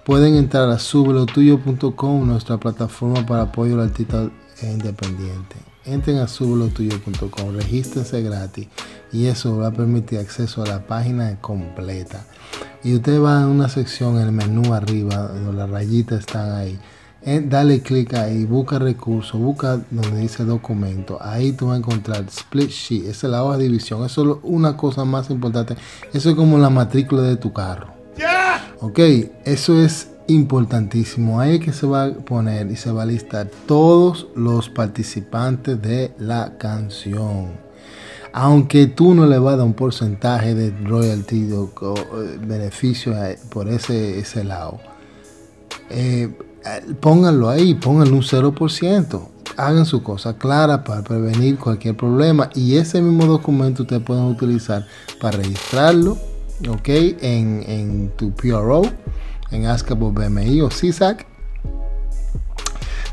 pueden 0.07 0.37
entrar 0.37 0.71
a 0.71 0.79
subelotuyo.com, 0.79 2.27
nuestra 2.27 2.57
plataforma 2.57 3.27
para 3.27 3.43
apoyo 3.43 3.75
al 3.75 3.89
artista 3.89 4.31
independiente. 4.63 5.57
Entren 5.85 6.17
a 6.19 6.29
subelotuyo.com, 6.29 7.57
regístrense 7.57 8.23
gratis 8.23 8.69
y 9.13 9.27
eso 9.27 9.59
va 9.59 9.69
a 9.69 9.73
permitir 9.73 10.19
acceso 10.19 10.63
a 10.63 10.67
la 10.67 10.87
página 10.87 11.39
completa 11.41 12.27
y 12.85 12.95
usted 12.95 13.21
va 13.21 13.43
a 13.43 13.47
una 13.47 13.69
sección 13.69 14.17
en 14.17 14.27
el 14.27 14.33
menú 14.33 14.73
arriba 14.73 15.29
donde 15.29 15.53
las 15.53 15.71
rayitas 15.71 16.21
están 16.21 16.53
ahí. 16.53 16.79
Eh, 17.23 17.45
dale 17.45 17.81
clic 17.83 18.15
ahí 18.15 18.45
busca 18.45 18.79
recursos 18.79 19.41
busca 19.41 19.81
donde 19.91 20.21
dice 20.21 20.45
documento. 20.45 21.19
Ahí 21.21 21.53
tú 21.53 21.67
vas 21.67 21.75
a 21.75 21.79
encontrar 21.79 22.25
split 22.29 22.71
sheet. 22.71 23.07
Esa 23.07 23.27
es 23.27 23.31
la 23.31 23.45
hoja 23.45 23.59
de 23.59 23.65
división. 23.65 24.05
Eso 24.05 24.23
es 24.23 24.39
una 24.45 24.77
cosa 24.77 25.05
más 25.05 25.29
importante. 25.31 25.77
Eso 26.13 26.31
es 26.31 26.37
como 26.37 26.59
la 26.59 26.71
matrícula 26.71 27.23
de 27.23 27.37
tu 27.37 27.53
carro. 27.53 27.89
Ok 28.81 29.01
eso 29.45 29.81
es 29.83 30.11
importantísimo. 30.29 31.41
Ahí 31.41 31.57
es 31.57 31.61
que 31.61 31.73
se 31.73 31.87
va 31.87 32.05
a 32.05 32.13
poner 32.13 32.71
y 32.71 32.77
se 32.77 32.93
va 32.93 33.03
a 33.03 33.07
listar 33.07 33.51
todos 33.67 34.29
los 34.37 34.69
participantes 34.69 35.81
de 35.83 36.13
la 36.19 36.57
canción 36.59 37.68
aunque 38.33 38.87
tú 38.87 39.15
no 39.15 39.27
le 39.27 39.39
vas 39.39 39.55
a 39.55 39.57
dar 39.59 39.67
un 39.67 39.75
porcentaje 39.75 40.55
de 40.55 40.71
royalty 40.87 41.51
o, 41.53 41.71
eh, 41.97 42.39
beneficio 42.41 43.15
por 43.51 43.69
ese, 43.69 44.19
ese 44.19 44.45
lado, 44.45 44.79
eh, 45.91 46.29
pónganlo 47.01 47.49
ahí, 47.49 47.75
pónganlo 47.75 48.17
un 48.17 48.23
0%. 48.23 49.29
Hagan 49.57 49.87
su 49.87 50.03
cosa 50.03 50.39
clara 50.39 50.85
para 50.85 51.03
prevenir 51.03 51.59
cualquier 51.59 51.97
problema 51.97 52.49
y 52.55 52.77
ese 52.77 53.03
mismo 53.03 53.27
documento 53.27 53.83
ustedes 53.83 54.03
pueden 54.03 54.25
utilizar 54.25 54.87
para 55.21 55.39
registrarlo 55.39 56.17
ok 56.67 56.89
en, 56.89 57.65
en 57.67 58.13
tu 58.17 58.33
PRO, 58.33 58.83
en 59.51 59.67
ASCAP 59.67 59.99
BMI 59.99 60.61
o 60.63 60.71
CISAC 60.71 61.27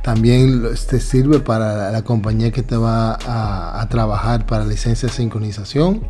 también 0.06 0.62
te 0.62 0.72
este, 0.72 1.00
sirve 1.00 1.40
para 1.40 1.90
la 1.90 2.04
compañía 2.04 2.52
que 2.52 2.62
te 2.62 2.78
va 2.78 3.18
a, 3.26 3.90
trabajar 3.90 4.46
para 4.46 4.64
licencia 4.64 5.10
de 5.10 5.16
sincronización. 5.16 6.04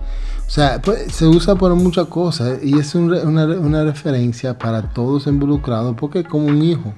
O 0.45 0.49
sea, 0.49 0.81
pues, 0.81 1.13
se 1.13 1.25
usa 1.25 1.55
para 1.55 1.75
muchas 1.75 2.07
cosas 2.07 2.59
y 2.61 2.77
es 2.77 2.93
una, 2.93 3.85
referencia 3.85 4.59
para 4.59 4.93
todos 4.93 5.27
involucrados 5.27 5.95
porque 5.97 6.19
es 6.19 6.27
como 6.27 6.47
un 6.47 6.61
hijo. 6.61 6.93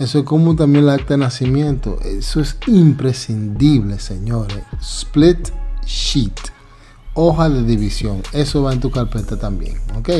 Eso 0.00 0.18
es 0.18 0.24
como 0.24 0.56
también 0.56 0.82
el 0.86 0.90
acta 0.90 1.14
de 1.14 1.18
nacimiento. 1.18 2.00
Eso 2.04 2.40
es 2.40 2.58
imprescindible, 2.66 4.00
señores. 4.00 4.58
Split 4.80 5.50
sheet. 5.86 6.40
Hoja 7.14 7.48
de 7.48 7.62
división. 7.62 8.22
Eso 8.32 8.64
va 8.64 8.72
en 8.72 8.80
tu 8.80 8.90
carpeta 8.90 9.38
también. 9.38 9.76
¿Ok? 9.96 10.10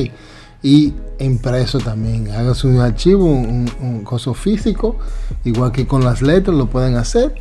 Y 0.65 0.95
impreso 1.19 1.79
también. 1.79 2.31
Hágase 2.31 2.67
un 2.67 2.81
archivo, 2.81 3.27
un, 3.27 3.71
un, 3.81 4.03
coso 4.03 4.33
físico, 4.33 4.97
igual 5.45 5.71
que 5.71 5.87
con 5.87 6.03
las 6.03 6.23
letras 6.23 6.57
lo 6.57 6.71
pueden 6.71 6.97
hacer. 6.97 7.35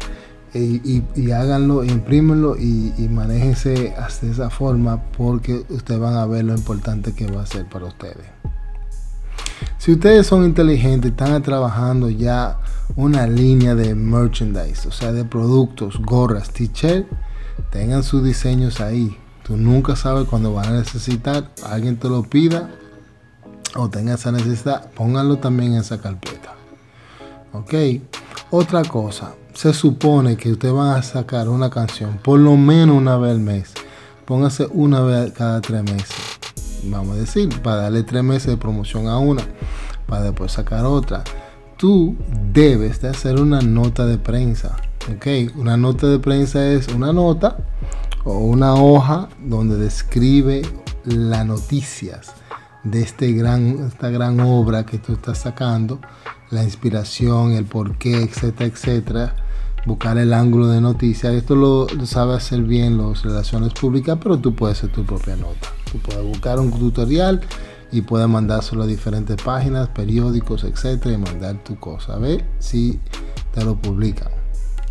Y, 0.54 1.02
y, 1.16 1.32
háganlo, 1.32 1.84
imprímenlo 1.84 2.56
y, 2.56 2.94
y 2.96 3.08
manéjense 3.10 3.96
de 4.22 4.32
esa 4.32 4.52
forma 4.52 5.02
porque 5.18 5.66
ustedes 5.70 6.00
van 6.00 6.14
a 6.14 6.28
ver 6.28 6.44
lo 6.44 6.54
importante 6.54 7.14
que 7.16 7.26
va 7.26 7.42
a 7.42 7.46
ser 7.48 7.68
para 7.68 7.86
ustedes. 7.86 8.28
Si 9.80 9.94
ustedes 9.94 10.28
son 10.28 10.44
inteligentes, 10.44 11.12
están 11.12 11.42
trabajando 11.42 12.10
ya 12.10 12.60
una 12.96 13.26
línea 13.26 13.74
de 13.74 13.96
merchandise, 13.96 14.88
o 14.88 14.92
sea, 14.92 15.12
de 15.12 15.26
productos, 15.26 15.98
gorras, 16.00 16.52
t-shirt, 16.52 17.08
tengan 17.72 18.04
sus 18.04 18.24
diseños 18.24 18.80
ahí. 18.80 19.18
Tú 19.44 19.58
nunca 19.58 19.96
sabes 19.96 20.28
cuándo 20.28 20.54
van 20.54 20.68
a 20.68 20.78
necesitar, 20.80 21.50
alguien 21.64 21.98
te 21.98 22.10
lo 22.10 22.22
pida 22.22 22.70
o 23.76 23.90
tenga 23.90 24.16
esa 24.16 24.32
necesidad, 24.32 24.92
pónganlo 24.92 25.38
también 25.38 25.74
en 25.74 25.80
esa 25.80 26.00
carpeta. 26.00 26.54
Ok. 27.54 27.74
Otra 28.50 28.84
cosa, 28.84 29.34
se 29.54 29.74
supone 29.74 30.38
que 30.38 30.52
usted 30.52 30.72
va 30.72 30.96
a 30.96 31.02
sacar 31.02 31.50
una 31.50 31.70
canción 31.72 32.20
por 32.24 32.40
lo 32.40 32.56
menos 32.56 32.98
una 32.98 33.18
vez 33.18 33.32
al 33.32 33.40
mes. 33.40 33.74
Póngase 34.26 34.68
una 34.72 35.02
vez 35.02 35.32
cada 35.34 35.60
tres 35.60 35.84
meses. 35.84 36.16
Vamos 36.84 37.16
a 37.16 37.20
decir, 37.20 37.50
para 37.62 37.78
darle 37.78 38.04
tres 38.04 38.24
meses 38.24 38.48
de 38.48 38.58
promoción 38.58 39.08
a 39.08 39.18
una, 39.18 39.44
para 40.06 40.24
después 40.24 40.52
sacar 40.52 40.86
otra. 40.86 41.24
Tú 41.78 42.16
debes 42.52 43.02
de 43.02 43.10
hacer 43.10 43.40
una 43.40 43.62
nota 43.62 44.06
de 44.06 44.18
prensa. 44.18 44.76
Ok, 45.16 45.56
una 45.56 45.78
nota 45.78 46.08
de 46.08 46.20
prensa 46.20 46.66
es 46.66 46.88
una 46.90 47.12
nota 47.12 47.58
o 48.24 48.38
una 48.38 48.76
hoja 48.76 49.30
donde 49.40 49.78
describe 49.78 50.62
las 51.06 51.46
noticias 51.46 52.34
de 52.84 53.02
este 53.02 53.32
gran, 53.32 53.88
esta 53.88 54.10
gran 54.10 54.40
obra 54.40 54.86
que 54.86 54.98
tú 54.98 55.14
estás 55.14 55.40
sacando, 55.40 56.00
la 56.52 56.64
inspiración, 56.64 57.54
el 57.54 57.66
porqué, 57.66 58.24
etcétera, 58.24 58.66
etcétera, 58.66 59.36
buscar 59.86 60.18
el 60.18 60.34
ángulo 60.34 60.68
de 60.68 60.82
noticia. 60.82 61.32
Esto 61.32 61.56
lo, 61.56 61.88
sabe 62.06 62.36
hacer 62.36 62.62
bien 62.62 62.98
las 62.98 63.24
relaciones 63.24 63.74
públicas, 63.74 64.18
pero 64.22 64.38
tú 64.38 64.54
puedes 64.54 64.78
hacer 64.78 64.92
tu 64.92 65.06
propia 65.06 65.36
nota. 65.36 65.70
Tú 65.92 66.00
puedes 66.00 66.24
buscar 66.24 66.60
un 66.60 66.72
tutorial 66.72 67.42
y 67.92 68.02
puedes 68.02 68.28
mandárselo 68.28 68.84
a 68.84 68.88
diferentes 68.88 69.42
páginas, 69.42 69.90
periódicos, 69.90 70.64
etcétera, 70.64 71.16
y 71.16 71.18
mandar 71.18 71.64
tu 71.64 71.78
cosa. 71.78 72.16
A 72.16 72.18
ver 72.18 72.46
si 72.60 73.00
te 73.54 73.64
lo 73.64 73.76
publican. 73.76 74.30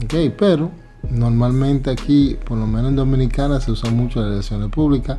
Ok, 0.05 0.15
pero 0.39 0.71
normalmente 1.11 1.91
aquí, 1.91 2.39
por 2.45 2.59
lo 2.59 2.67
menos 2.67 2.91
en 2.91 2.97
Dominicana, 2.97 3.61
se 3.61 3.73
usa 3.73 3.91
mucho 3.91 4.21
las 4.21 4.31
relaciones 4.31 4.69
públicas 4.71 5.19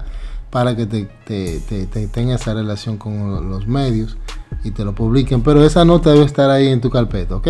para 0.53 0.75
que 0.75 0.86
te, 0.86 1.10
te, 1.25 2.07
tenga 2.10 2.36
esa 2.36 2.53
relación 2.53 3.00
con 3.00 3.50
los 3.50 3.65
medios 3.65 4.17
y 4.63 4.69
te 4.69 4.86
lo 4.86 4.93
publiquen. 4.93 5.41
Pero 5.41 5.65
esa 5.65 5.83
nota 5.83 6.12
debe 6.12 6.25
estar 6.25 6.51
ahí 6.51 6.67
en 6.67 6.79
tu 6.79 6.91
carpeta, 6.91 7.38
¿ok? 7.38 7.48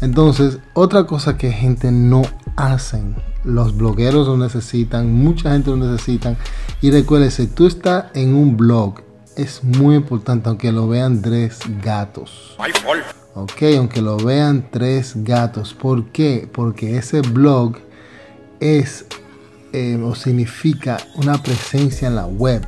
Entonces, 0.00 0.58
otra 0.74 1.04
cosa 1.04 1.38
que 1.38 1.52
gente 1.52 1.92
no 1.92 2.22
hacen, 2.56 3.14
los 3.44 3.76
blogueros 3.76 4.26
lo 4.26 4.36
necesitan, 4.36 5.14
mucha 5.14 5.52
gente 5.52 5.70
lo 5.70 5.76
necesitan. 5.76 6.36
Y 6.80 6.90
recuerde, 6.90 7.30
si 7.30 7.46
tú 7.46 7.68
estás 7.68 8.06
en 8.14 8.34
un 8.34 8.56
blog, 8.56 8.94
es 9.36 9.62
muy 9.62 9.94
importante, 9.94 10.48
aunque 10.48 10.72
lo 10.72 10.88
vean 10.88 11.22
tres 11.22 11.60
gatos. 11.80 12.56
Ok, 13.34 13.62
aunque 13.76 14.02
lo 14.02 14.16
vean 14.16 14.66
tres 14.72 15.12
gatos. 15.22 15.74
¿Por 15.74 16.06
qué? 16.06 16.50
Porque 16.52 16.96
ese 16.96 17.20
blog 17.20 17.76
es 18.58 19.06
eh, 19.72 20.00
o 20.02 20.14
significa 20.14 20.98
una 21.16 21.42
presencia 21.42 22.08
en 22.08 22.16
la 22.16 22.26
web. 22.26 22.66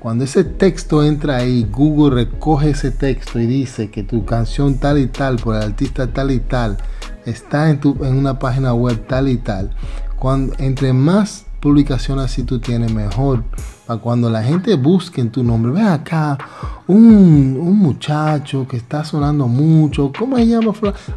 Cuando 0.00 0.24
ese 0.24 0.44
texto 0.44 1.02
entra 1.02 1.38
ahí, 1.38 1.66
Google 1.70 2.24
recoge 2.24 2.70
ese 2.70 2.90
texto 2.90 3.40
y 3.40 3.46
dice 3.46 3.90
que 3.90 4.02
tu 4.02 4.24
canción 4.26 4.78
tal 4.78 4.98
y 4.98 5.06
tal, 5.06 5.36
por 5.36 5.56
el 5.56 5.62
artista 5.62 6.06
tal 6.06 6.30
y 6.30 6.40
tal, 6.40 6.76
está 7.24 7.70
en, 7.70 7.80
tu, 7.80 7.96
en 8.04 8.16
una 8.16 8.38
página 8.38 8.74
web 8.74 9.06
tal 9.06 9.28
y 9.28 9.38
tal. 9.38 9.70
Cuando, 10.18 10.54
entre 10.58 10.92
más 10.92 11.46
publicación 11.64 12.18
así 12.18 12.42
tú 12.42 12.58
tienes, 12.58 12.92
mejor. 12.92 13.42
Para 13.86 13.98
cuando 13.98 14.28
la 14.28 14.42
gente 14.42 14.74
busque 14.74 15.22
en 15.22 15.30
tu 15.30 15.42
nombre, 15.42 15.72
ve 15.72 15.80
acá, 15.80 16.36
un, 16.86 17.78
muchacho 17.78 18.68
que 18.68 18.76
está 18.76 19.02
sonando 19.02 19.48
mucho, 19.48 20.12
¿cómo 20.16 20.36
se 20.36 20.46
llama? 20.46 20.72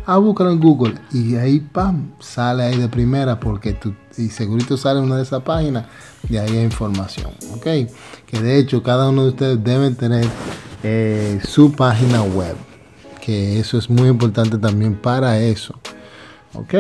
Ah, 0.06 0.18
búscalo 0.18 0.52
en 0.52 0.62
Google. 0.62 0.96
Y 1.12 1.36
ahí, 1.36 1.60
pam, 1.60 2.12
sale 2.20 2.64
ahí 2.64 2.78
de 2.78 2.88
primera 2.88 3.38
porque 3.38 3.74
tú, 3.74 3.94
y 4.18 4.30
segurito 4.30 4.78
sale 4.78 5.02
una 5.02 5.18
de 5.18 5.24
esas 5.24 5.44
páginas 5.44 5.86
y 6.30 6.38
ahí 6.38 6.58
hay 6.58 6.64
información, 6.64 7.32
¿ok? 7.54 7.66
Que 8.26 8.40
de 8.42 8.58
hecho 8.58 8.82
cada 8.82 9.10
uno 9.10 9.24
de 9.24 9.30
ustedes 9.30 9.62
deben 9.62 9.96
tener 9.96 10.26
eh, 10.82 11.42
su 11.44 11.74
página 11.74 12.24
web, 12.24 12.56
que 13.22 13.60
eso 13.60 13.78
es 13.78 13.90
muy 13.90 14.08
importante 14.08 14.58
también 14.58 14.96
para 14.96 15.40
eso, 15.40 15.76
¿ok? 16.54 16.74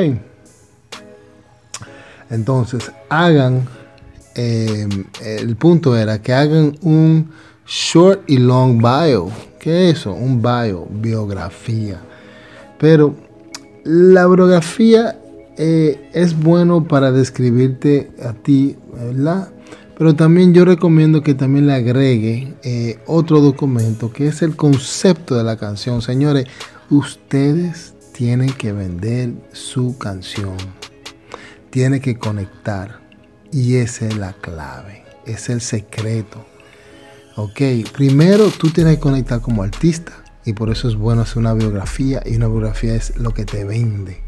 Entonces, 2.30 2.92
hagan, 3.10 3.68
em, 4.36 5.06
el 5.22 5.56
punto 5.56 5.96
era 5.98 6.22
que 6.22 6.34
hagan 6.34 6.78
un 6.82 7.30
short 7.66 8.22
y 8.28 8.38
long 8.38 8.80
bio. 8.80 9.30
¿Qué 9.60 9.90
es 9.90 10.00
eso? 10.00 10.14
Un 10.14 10.42
bio, 10.42 10.88
biografía. 10.90 12.02
Pero 12.80 13.16
la 13.84 14.28
biografía 14.28 15.20
eh, 15.58 16.10
es 16.14 16.38
bueno 16.38 16.88
para 16.88 17.12
describirte 17.12 18.12
a 18.24 18.34
ti, 18.34 18.76
¿verdad? 18.94 19.50
Pero 19.98 20.16
también 20.16 20.54
yo 20.54 20.64
recomiendo 20.64 21.24
que 21.24 21.34
también 21.34 21.66
le 21.66 21.74
agregue 21.74 22.54
eh, 22.62 23.00
otro 23.08 23.42
documento 23.42 24.14
que 24.14 24.28
es 24.28 24.44
el 24.44 24.56
concepto 24.56 25.36
de 25.36 25.44
la 25.44 25.58
canción. 25.58 26.04
Señores, 26.04 26.46
ustedes 26.92 27.96
tienen 28.14 28.52
que 28.52 28.72
vender 28.74 29.34
su 29.54 29.98
canción 29.98 30.56
tiene 31.78 32.00
que 32.00 32.18
conectar. 32.18 33.02
Y 33.52 33.76
esa 33.76 34.08
es 34.08 34.18
la 34.18 34.34
clave, 34.34 35.04
es 35.28 35.48
el 35.48 35.62
secreto. 35.62 36.44
Ok, 37.36 37.62
primero 37.94 38.48
tú 38.48 38.72
tienes 38.72 38.96
que 38.96 39.00
conectar 39.00 39.42
como 39.42 39.62
artista 39.62 40.12
y 40.44 40.54
por 40.54 40.72
eso 40.72 40.88
es 40.88 40.96
bueno 40.96 41.22
hacer 41.22 41.38
una 41.38 41.54
biografía 41.54 42.24
y 42.26 42.36
una 42.36 42.48
biografía 42.48 42.96
es 42.96 43.16
lo 43.18 43.32
que 43.32 43.46
te 43.46 43.64
vende. 43.64 44.24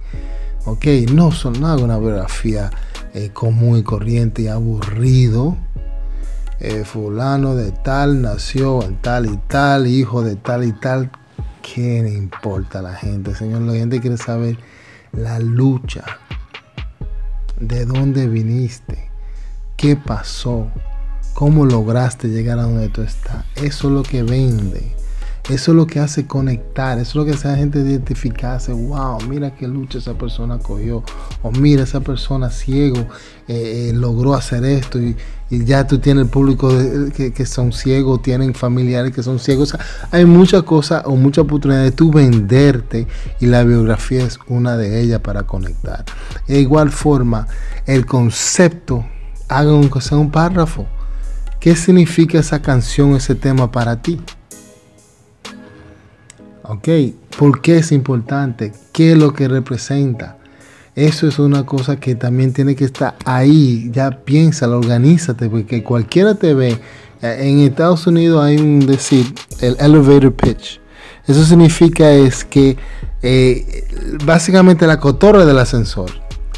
Ok, 0.65 0.85
no 1.11 1.31
son 1.31 1.59
nada 1.59 1.77
una 1.77 1.97
biografía 1.97 2.69
eh, 3.15 3.31
común 3.33 3.79
y 3.79 3.81
corriente 3.81 4.43
y 4.43 4.47
aburrido. 4.47 5.57
Eh, 6.59 6.83
fulano 6.85 7.55
de 7.55 7.71
tal 7.71 8.21
nació 8.21 8.83
en 8.83 9.01
tal 9.01 9.25
y 9.25 9.37
tal, 9.47 9.87
hijo 9.87 10.21
de 10.21 10.35
tal 10.35 10.65
y 10.65 10.73
tal. 10.73 11.09
¿Qué 11.63 12.03
le 12.03 12.13
importa 12.13 12.77
a 12.77 12.83
la 12.83 12.93
gente? 12.93 13.33
Señor, 13.33 13.61
la 13.61 13.73
gente 13.73 13.99
quiere 13.99 14.17
saber 14.17 14.55
la 15.13 15.39
lucha 15.39 16.05
de 17.59 17.85
dónde 17.85 18.27
viniste, 18.27 19.09
qué 19.77 19.95
pasó, 19.95 20.67
cómo 21.33 21.65
lograste 21.65 22.27
llegar 22.27 22.59
a 22.59 22.63
donde 22.63 22.89
tú 22.89 23.01
estás. 23.01 23.45
Eso 23.55 23.87
es 23.87 23.93
lo 23.93 24.03
que 24.03 24.23
vende. 24.23 24.98
Eso 25.49 25.71
es 25.71 25.75
lo 25.75 25.87
que 25.87 25.99
hace 25.99 26.27
conectar, 26.27 26.99
eso 26.99 27.09
es 27.09 27.15
lo 27.15 27.25
que 27.25 27.31
hace 27.31 27.47
a 27.47 27.51
la 27.51 27.57
gente 27.57 27.79
identificarse, 27.79 28.71
wow, 28.71 29.17
mira 29.27 29.55
qué 29.55 29.67
lucha 29.67 29.97
esa 29.97 30.13
persona 30.13 30.59
cogió, 30.59 31.03
o 31.41 31.51
mira 31.51 31.81
esa 31.81 32.01
persona 32.01 32.51
ciego 32.51 32.99
eh, 33.47 33.89
eh, 33.89 33.93
logró 33.95 34.35
hacer 34.35 34.63
esto 34.63 34.99
y, 34.99 35.15
ya 35.49 35.87
tú 35.87 35.97
tienes 35.97 36.25
el 36.25 36.29
público 36.29 36.69
que, 37.15 37.45
son 37.47 37.73
ciegos, 37.73 38.21
tienen 38.21 38.53
familiares 38.53 39.11
que 39.11 39.23
son 39.23 39.39
ciegos. 39.39 39.75
hay 40.11 40.23
muchas 40.23 40.61
cosas 40.61 41.01
o 41.07 41.15
muchas 41.15 41.45
oportunidades 41.45 41.89
de 41.89 41.97
tú 41.97 42.11
venderte 42.11 43.07
y 43.39 43.47
la 43.47 43.63
biografía 43.63 44.23
es 44.23 44.37
una 44.47 44.77
de 44.77 45.01
ellas 45.01 45.21
para 45.21 45.47
conectar. 45.47 46.05
De 46.47 46.59
igual 46.59 46.91
forma, 46.91 47.47
el 47.87 48.05
concepto, 48.05 49.03
haga 49.47 49.73
un, 49.73 49.89
sea 49.99 50.19
un 50.19 50.29
párrafo. 50.29 50.85
¿Qué 51.59 51.75
significa 51.75 52.37
esa 52.37 52.61
canción, 52.61 53.15
ese 53.15 53.33
tema 53.33 53.71
para 53.71 54.03
ti? 54.03 54.21
¿Ok? 56.69 56.87
¿Por 57.35 57.61
qué 57.61 57.79
es 57.79 57.91
importante? 57.91 58.73
¿Qué 58.93 59.13
es 59.13 59.17
lo 59.17 59.33
que 59.33 59.47
representa? 59.47 60.37
Eso 60.93 61.27
es 61.27 61.39
una 61.39 61.65
cosa 61.65 61.99
que 61.99 62.13
también 62.13 62.53
tiene 62.53 62.75
que 62.75 62.85
estar 62.85 63.15
ahí. 63.25 63.89
Ya 63.91 64.11
piénsalo, 64.11 64.77
organízate, 64.77 65.49
porque 65.49 65.83
cualquiera 65.83 66.35
te 66.35 66.53
ve. 66.53 66.79
En 67.23 67.61
Estados 67.61 68.05
Unidos 68.05 68.45
hay 68.45 68.57
un 68.57 68.85
decir, 68.85 69.33
el 69.61 69.77
elevator 69.79 70.31
pitch. 70.31 70.79
Eso 71.25 71.43
significa 71.43 72.11
es 72.11 72.45
que 72.45 72.77
eh, 73.23 73.87
básicamente 74.23 74.85
la 74.85 74.99
cotorra 74.99 75.45
del 75.45 75.57
ascensor. 75.57 76.11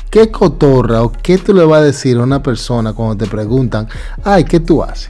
¿Qué 0.09 0.29
cotorra 0.29 1.03
o 1.03 1.13
qué 1.13 1.37
tú 1.37 1.53
le 1.53 1.63
vas 1.63 1.79
a 1.79 1.85
decir 1.85 2.17
a 2.17 2.23
una 2.23 2.43
persona 2.43 2.91
cuando 2.91 3.23
te 3.23 3.31
preguntan, 3.31 3.87
ay, 4.25 4.43
¿qué 4.43 4.59
tú 4.59 4.83
haces? 4.83 5.09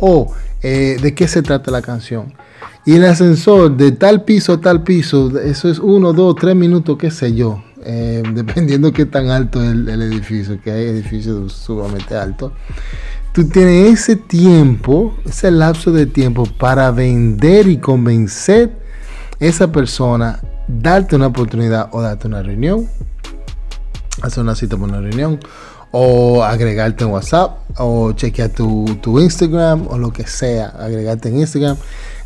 O 0.00 0.34
eh, 0.60 0.98
de 1.00 1.14
qué 1.14 1.28
se 1.28 1.40
trata 1.42 1.70
la 1.70 1.82
canción. 1.82 2.34
Y 2.84 2.94
el 2.94 3.04
ascensor 3.04 3.76
de 3.76 3.92
tal 3.92 4.22
piso 4.24 4.54
a 4.54 4.60
tal 4.60 4.82
piso, 4.84 5.38
eso 5.40 5.68
es 5.68 5.78
uno, 5.80 6.12
dos, 6.12 6.36
tres 6.36 6.54
minutos, 6.54 6.96
qué 6.96 7.10
sé 7.10 7.34
yo. 7.34 7.62
Eh, 7.84 8.22
dependiendo 8.34 8.92
qué 8.92 9.06
tan 9.06 9.30
alto 9.30 9.62
es 9.62 9.70
el, 9.70 10.02
edificio, 10.02 10.60
que 10.60 10.70
hay 10.72 10.84
edificios 10.86 11.52
sumamente 11.52 12.16
altos. 12.16 12.52
Tú 13.32 13.48
tienes 13.48 14.00
ese 14.00 14.16
tiempo, 14.16 15.14
ese 15.24 15.50
lapso 15.50 15.92
de 15.92 16.06
tiempo 16.06 16.46
para 16.58 16.90
vender 16.90 17.68
y 17.68 17.78
convencer 17.78 18.72
a 19.40 19.44
esa 19.44 19.70
persona, 19.70 20.40
darte 20.66 21.16
una 21.16 21.26
oportunidad 21.26 21.90
o 21.92 22.00
darte 22.00 22.26
una 22.26 22.42
reunión, 22.42 22.88
hacer 24.22 24.42
una 24.42 24.54
cita 24.54 24.76
para 24.76 24.88
una 24.92 25.00
reunión, 25.00 25.38
o 25.90 26.42
agregarte 26.42 27.04
en 27.04 27.10
WhatsApp, 27.10 27.58
o 27.78 28.12
chequear 28.12 28.50
tu, 28.50 28.84
tu 29.02 29.20
Instagram, 29.20 29.86
o 29.88 29.98
lo 29.98 30.12
que 30.12 30.26
sea, 30.26 30.68
agregarte 30.68 31.28
en 31.28 31.40
Instagram 31.40 31.76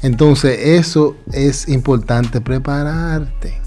entonces 0.02 0.58
eso 0.80 1.16
es 1.32 1.68
importante 1.68 2.40
prepararte. 2.40 3.60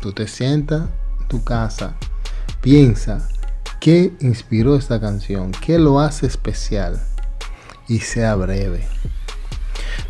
Tú 0.00 0.12
te 0.12 0.28
sientas 0.28 0.88
en 1.20 1.28
tu 1.28 1.42
casa, 1.42 1.96
piensa 2.60 3.28
qué 3.80 4.12
inspiró 4.20 4.76
esta 4.76 5.00
canción, 5.00 5.52
qué 5.52 5.78
lo 5.78 6.00
hace 6.00 6.26
especial 6.26 7.00
y 7.88 8.00
sea 8.00 8.34
breve. 8.34 8.86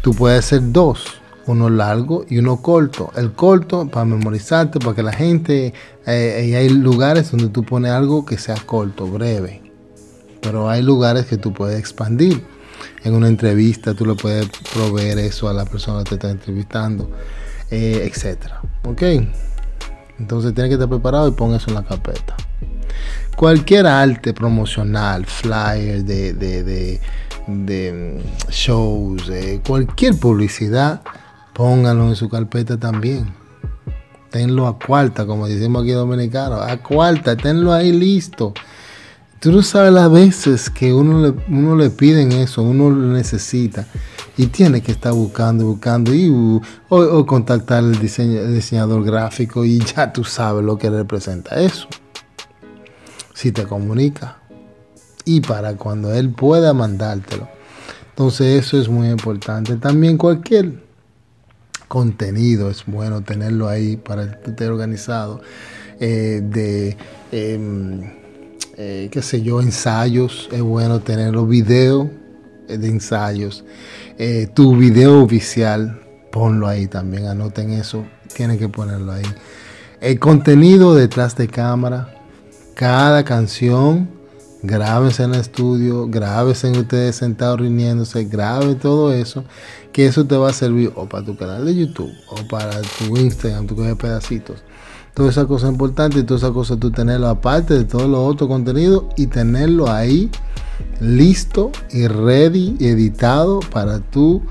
Tú 0.02 0.12
puedes 0.12 0.44
hacer 0.44 0.72
dos, 0.72 1.04
uno 1.46 1.70
largo 1.70 2.24
y 2.28 2.38
uno 2.38 2.62
corto. 2.62 3.12
El 3.16 3.32
corto 3.32 3.88
para 3.88 4.04
memorizarte, 4.04 4.80
para 4.80 4.94
que 4.94 5.02
la 5.02 5.12
gente, 5.12 5.72
eh, 6.06 6.54
hay 6.56 6.68
lugares 6.68 7.30
donde 7.30 7.48
tú 7.48 7.64
pones 7.64 7.92
algo 7.92 8.24
que 8.24 8.38
sea 8.38 8.56
corto, 8.56 9.06
breve. 9.06 9.62
Pero 10.40 10.68
hay 10.68 10.82
lugares 10.82 11.26
que 11.26 11.36
tú 11.36 11.52
puedes 11.52 11.78
expandir 11.78 12.42
en 13.02 13.14
una 13.14 13.28
entrevista, 13.28 13.94
tú 13.94 14.04
le 14.06 14.14
puedes 14.14 14.48
proveer 14.72 15.18
eso 15.18 15.48
a 15.48 15.52
la 15.52 15.64
persona 15.64 16.04
que 16.04 16.10
te 16.10 16.14
está 16.16 16.30
entrevistando, 16.30 17.10
eh, 17.70 18.08
etcétera. 18.10 18.60
¿Ok? 18.84 19.02
Entonces 20.18 20.54
tienes 20.54 20.68
que 20.68 20.74
estar 20.74 20.88
preparado 20.88 21.28
y 21.28 21.32
pon 21.32 21.54
eso 21.54 21.70
en 21.70 21.74
la 21.74 21.82
carpeta. 21.82 22.36
Cualquier 23.36 23.86
arte 23.86 24.34
promocional, 24.34 25.24
flyer 25.24 26.04
de, 26.04 27.00
mm, 27.46 28.50
shows, 28.50 29.30
cualquier 29.66 30.18
publicidad, 30.18 31.00
póngalo 31.54 32.08
en 32.08 32.16
su 32.16 32.28
carpeta 32.28 32.76
también. 32.76 33.32
Tenlo 34.30 34.68
a 34.68 34.78
cuarta, 34.78 35.26
como 35.26 35.48
decimos 35.48 35.82
aquí 35.82 35.92
dominicanos, 35.92 36.60
a 36.60 36.76
cuarta, 36.82 37.34
tenlo 37.34 37.72
ahí 37.72 37.92
listo. 37.92 38.52
Tú 39.40 39.52
no 39.52 39.62
sabes 39.62 39.90
las 39.90 40.12
veces 40.12 40.68
que 40.68 40.92
uno 40.92 41.18
le, 41.22 41.34
uno 41.48 41.74
le 41.74 41.88
piden 41.88 42.30
eso, 42.32 42.60
uno 42.62 42.90
lo 42.90 43.06
necesita 43.06 43.86
y 44.36 44.48
tiene 44.48 44.82
que 44.82 44.92
estar 44.92 45.14
buscando, 45.14 45.64
buscando 45.64 46.12
y, 46.12 46.28
uh, 46.28 46.60
o, 46.90 47.24
contactar 47.24 47.78
al 47.78 47.98
diseñador 47.98 49.02
gráfico 49.02 49.64
y 49.64 49.78
ya 49.78 50.12
tú 50.12 50.24
sabes 50.24 50.62
lo 50.62 50.76
que 50.76 50.90
representa 50.90 51.58
eso. 51.58 51.88
Si 53.32 53.50
te 53.50 53.64
comunica 53.64 54.36
y 55.24 55.40
para 55.40 55.74
cuando 55.74 56.12
él 56.12 56.28
pueda 56.28 56.74
mandártelo. 56.74 57.48
Entonces 58.10 58.66
eso 58.66 58.78
es 58.78 58.90
muy 58.90 59.08
importante. 59.08 59.76
También 59.76 60.18
cualquier 60.18 60.84
contenido 61.88 62.68
es 62.68 62.84
bueno 62.84 63.22
tenerlo 63.22 63.70
ahí 63.70 63.96
para 63.96 64.24
estar 64.24 64.70
organizado. 64.70 65.40
Eh, 65.98 66.42
de 66.42 66.96
em, 67.32 68.19
eh, 68.82 69.10
qué 69.12 69.20
sé 69.20 69.42
yo, 69.42 69.60
ensayos, 69.60 70.48
es 70.50 70.62
bueno 70.62 71.00
tener 71.00 71.34
los 71.34 71.46
videos 71.46 72.08
de 72.66 72.88
ensayos. 72.88 73.62
Eh, 74.16 74.48
tu 74.54 74.74
video 74.74 75.22
oficial, 75.22 76.00
ponlo 76.32 76.66
ahí 76.66 76.86
también, 76.86 77.26
anoten 77.26 77.72
eso, 77.72 78.06
tienen 78.34 78.58
que 78.58 78.70
ponerlo 78.70 79.12
ahí. 79.12 79.26
El 80.00 80.18
contenido 80.18 80.94
detrás 80.94 81.36
de 81.36 81.46
cámara, 81.46 82.08
cada 82.72 83.22
canción, 83.22 84.08
grábense 84.62 85.24
en 85.24 85.34
el 85.34 85.40
estudio, 85.42 86.08
grábense 86.08 86.70
ustedes 86.70 87.16
sentados 87.16 87.60
riñéndose, 87.60 88.24
grabe 88.24 88.76
todo 88.76 89.12
eso, 89.12 89.44
que 89.92 90.06
eso 90.06 90.24
te 90.24 90.36
va 90.36 90.48
a 90.48 90.54
servir 90.54 90.90
o 90.94 91.06
para 91.06 91.22
tu 91.22 91.36
canal 91.36 91.66
de 91.66 91.74
YouTube 91.74 92.14
o 92.30 92.48
para 92.48 92.80
tu 92.80 93.14
Instagram, 93.18 93.66
tu 93.66 93.76
coges 93.76 93.96
pedacitos 93.96 94.62
Toda 95.14 95.30
esa 95.30 95.46
cosa 95.46 95.68
importante 95.68 96.20
y 96.20 96.22
toda 96.22 96.38
esa 96.38 96.52
cosa 96.52 96.76
tú 96.76 96.90
tenerlo 96.90 97.28
aparte 97.28 97.74
de 97.74 97.84
todos 97.84 98.08
los 98.08 98.20
otros 98.20 98.48
contenidos 98.48 99.04
y 99.16 99.26
tenerlo 99.26 99.90
ahí 99.90 100.30
listo 101.00 101.72
y 101.90 102.06
ready, 102.06 102.76
editado 102.80 103.60
para 103.60 104.00
tú 104.00 104.42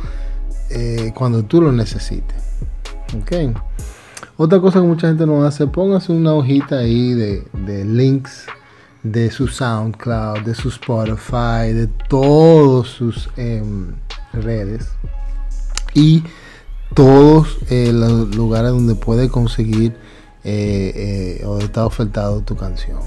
eh, 0.70 1.12
cuando 1.16 1.44
tú 1.44 1.62
lo 1.62 1.72
necesites. 1.72 2.38
Ok. 3.20 3.56
Otra 4.38 4.62
cosa 4.62 4.80
que 4.80 4.88
mucha 4.88 5.08
gente 5.08 5.26
no 5.26 5.44
hace, 5.44 5.68
póngase 5.68 6.14
una 6.14 6.34
hojita 6.34 6.80
ahí 6.80 7.14
de, 7.14 7.86
links 7.86 8.46
de 9.04 9.32
su 9.32 9.48
SoundCloud, 9.48 10.44
de 10.46 10.56
su 10.56 10.70
Spotify, 10.70 11.74
de 11.74 11.88
todos 12.08 12.88
sus 12.88 13.30
em, 13.36 13.96
redes 14.32 14.88
y 15.94 16.24
todos 16.94 17.58
eh, 17.70 17.92
los 17.94 18.34
lugares 18.36 18.72
donde 18.72 18.96
puede 18.96 19.28
conseguir 19.30 19.98
eh, 20.44 21.44
o 21.46 21.60
está 21.60 21.86
ofertado 21.86 22.42
tu 22.42 22.56
canción. 22.56 23.00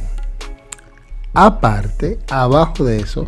Aparte, 1.34 2.18
abajo 2.28 2.84
de 2.84 2.98
eso, 2.98 3.26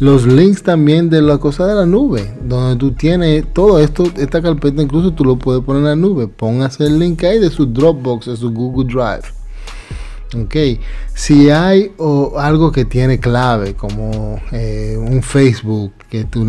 los 0.00 0.26
links 0.26 0.62
también 0.62 1.08
de 1.08 1.22
la 1.22 1.38
cosa 1.38 1.64
de 1.66 1.74
la 1.74 1.86
nube, 1.86 2.34
donde 2.42 2.76
tú 2.76 2.92
tienes 2.92 3.52
todo 3.52 3.78
esto, 3.78 4.04
esta 4.16 4.42
carpeta 4.42 4.82
incluso 4.82 5.12
tú 5.12 5.24
lo 5.24 5.38
puedes 5.38 5.62
poner 5.62 5.82
en 5.82 5.88
la 5.88 5.96
nube. 5.96 6.26
Póngase 6.26 6.84
el 6.84 6.98
link 6.98 7.22
ahí 7.24 7.38
de 7.38 7.50
su 7.50 7.66
Dropbox, 7.66 8.26
de 8.26 8.36
su 8.36 8.50
Google 8.50 8.92
Drive. 8.92 9.36
Ok, 10.34 10.80
si 11.14 11.50
hay 11.50 11.92
algo 12.36 12.72
que 12.72 12.84
tiene 12.84 13.20
clave, 13.20 13.74
como 13.74 14.40
eh, 14.50 14.98
un 14.98 15.22
Facebook 15.22 15.92
que 16.10 16.24
tú 16.24 16.46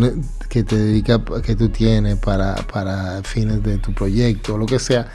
que 0.48 0.64
te 0.64 0.76
dedica, 0.76 1.22
que 1.42 1.54
tú 1.54 1.68
tienes 1.68 2.16
para, 2.16 2.56
para 2.56 3.22
fines 3.22 3.62
de 3.62 3.78
tu 3.78 3.92
proyecto 3.92 4.54
o 4.54 4.58
lo 4.58 4.66
que 4.66 4.78
sea, 4.78 5.08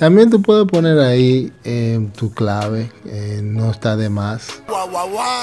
también 0.00 0.30
tú 0.30 0.40
puedes 0.40 0.66
poner 0.66 0.98
ahí 0.98 1.52
eh, 1.62 2.08
tu 2.16 2.32
clave, 2.32 2.90
eh, 3.04 3.42
no 3.44 3.70
está 3.70 3.98
de 3.98 4.08
más, 4.08 4.62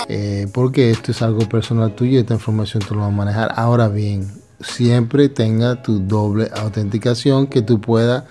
eh, 0.10 0.48
porque 0.52 0.90
esto 0.90 1.12
es 1.12 1.22
algo 1.22 1.48
personal 1.48 1.94
tuyo 1.94 2.14
y 2.14 2.18
esta 2.18 2.34
información 2.34 2.82
tú 2.82 2.96
lo 2.96 3.02
vas 3.02 3.10
a 3.10 3.16
manejar. 3.16 3.54
Ahora 3.56 3.88
bien, 3.88 4.28
siempre 4.60 5.30
tenga 5.30 5.84
tu 5.84 6.00
doble 6.00 6.50
autenticación 6.56 7.46
que 7.46 7.62
tú 7.62 7.80
puedas, 7.80 8.24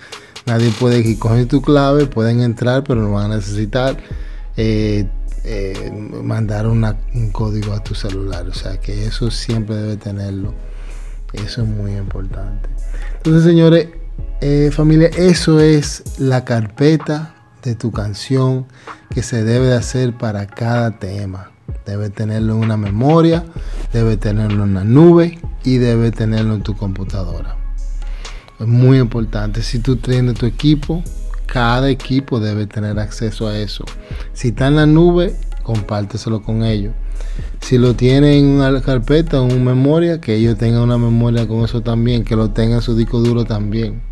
nadie 0.46 0.72
puede 0.80 1.16
coger 1.16 1.46
tu 1.46 1.62
clave, 1.62 2.06
pueden 2.06 2.42
entrar, 2.42 2.82
pero 2.82 3.02
no 3.02 3.12
van 3.12 3.30
a 3.30 3.36
necesitar 3.36 3.96
mandar 6.24 6.66
un 6.66 7.30
código 7.30 7.72
a 7.72 7.84
tu 7.84 7.94
celular. 7.94 8.48
O 8.48 8.52
sea 8.52 8.80
que 8.80 9.06
eso 9.06 9.30
siempre 9.30 9.76
debe 9.76 9.96
tenerlo. 9.96 10.54
Eso 11.32 11.62
es 11.62 11.68
muy 11.68 11.92
importante. 11.92 12.68
Entonces, 13.18 13.44
señores, 13.44 13.90
eh, 14.40 14.70
familia, 14.72 15.08
eso 15.16 15.60
es 15.60 16.18
la 16.18 16.44
carpeta 16.44 17.34
de 17.62 17.74
tu 17.74 17.90
canción 17.90 18.66
que 19.10 19.22
se 19.22 19.42
debe 19.42 19.66
de 19.66 19.76
hacer 19.76 20.16
para 20.16 20.46
cada 20.46 20.98
tema. 20.98 21.50
Debe 21.84 22.10
tenerlo 22.10 22.54
en 22.54 22.60
una 22.60 22.76
memoria, 22.76 23.44
debe 23.92 24.16
tenerlo 24.16 24.64
en 24.64 24.70
una 24.70 24.84
nube 24.84 25.38
y 25.64 25.78
debe 25.78 26.10
tenerlo 26.12 26.54
en 26.54 26.62
tu 26.62 26.76
computadora. 26.76 27.56
Es 28.60 28.66
muy 28.66 28.98
importante. 28.98 29.62
Si 29.62 29.78
tú 29.78 29.96
tienes 29.96 30.34
tu 30.34 30.46
equipo, 30.46 31.02
cada 31.46 31.88
equipo 31.90 32.40
debe 32.40 32.66
tener 32.66 32.98
acceso 32.98 33.48
a 33.48 33.58
eso. 33.58 33.84
Si 34.32 34.48
está 34.48 34.68
en 34.68 34.76
la 34.76 34.86
nube, 34.86 35.34
compárteselo 35.62 36.42
con 36.42 36.62
ellos. 36.62 36.94
Si 37.60 37.78
lo 37.78 37.94
tienen 37.94 38.44
en 38.44 38.46
una 38.60 38.80
carpeta 38.80 39.40
o 39.40 39.48
en 39.48 39.56
una 39.60 39.74
memoria, 39.74 40.20
que 40.20 40.36
ellos 40.36 40.56
tengan 40.56 40.82
una 40.82 40.98
memoria 40.98 41.48
con 41.48 41.64
eso 41.64 41.82
también, 41.82 42.24
que 42.24 42.36
lo 42.36 42.50
tengan 42.50 42.76
en 42.76 42.82
su 42.82 42.96
disco 42.96 43.20
duro 43.20 43.44
también. 43.44 44.05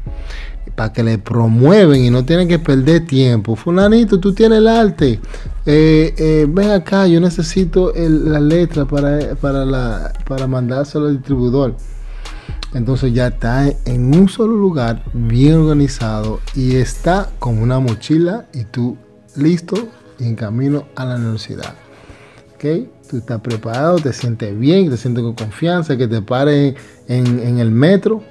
Para 0.75 0.93
que 0.93 1.03
le 1.03 1.19
promueven 1.19 2.05
y 2.05 2.11
no 2.11 2.25
tienen 2.25 2.49
que 2.49 2.59
perder 2.59 3.07
tiempo. 3.07 3.55
Fulanito, 3.55 4.19
tú 4.19 4.35
tienes 4.35 4.59
el 4.59 4.69
arte. 4.69 5.21
Eh, 5.67 6.15
eh, 6.17 6.47
ven 6.49 6.71
acá, 6.71 7.07
yo 7.07 7.21
necesito 7.21 7.93
la 7.95 8.41
letra 8.41 8.85
para, 8.85 9.35
para, 9.37 9.65
la, 9.65 10.13
para 10.27 10.47
mandárselo 10.47 11.07
al 11.07 11.19
distribuidor. 11.19 11.77
Entonces 12.75 13.13
ya 13.15 13.29
está 13.29 13.69
en 13.85 14.15
un 14.17 14.29
solo 14.29 14.57
lugar, 14.57 15.05
bien 15.13 15.55
organizado 15.55 16.41
y 16.57 16.75
está 16.75 17.31
con 17.39 17.59
una 17.59 17.79
mochila 17.79 18.47
y 18.53 18.65
tú 18.65 18.97
listo 19.37 19.77
y 20.19 20.25
en 20.25 20.35
camino 20.35 20.87
a 20.97 21.05
la 21.05 21.17
universidad. 21.17 21.75
¿Ok? 22.55 22.89
Tú 23.09 23.19
estás 23.19 23.41
preparado, 23.41 23.99
te 23.99 24.13
sientes 24.13 24.59
bien, 24.59 24.91
te 24.91 24.97
sientes 24.97 25.23
con 25.23 25.35
confianza, 25.35 25.97
que 25.97 26.09
te 26.09 26.21
pare 26.21 26.75
en, 27.07 27.59
el 27.59 27.71
metro. 27.71 28.25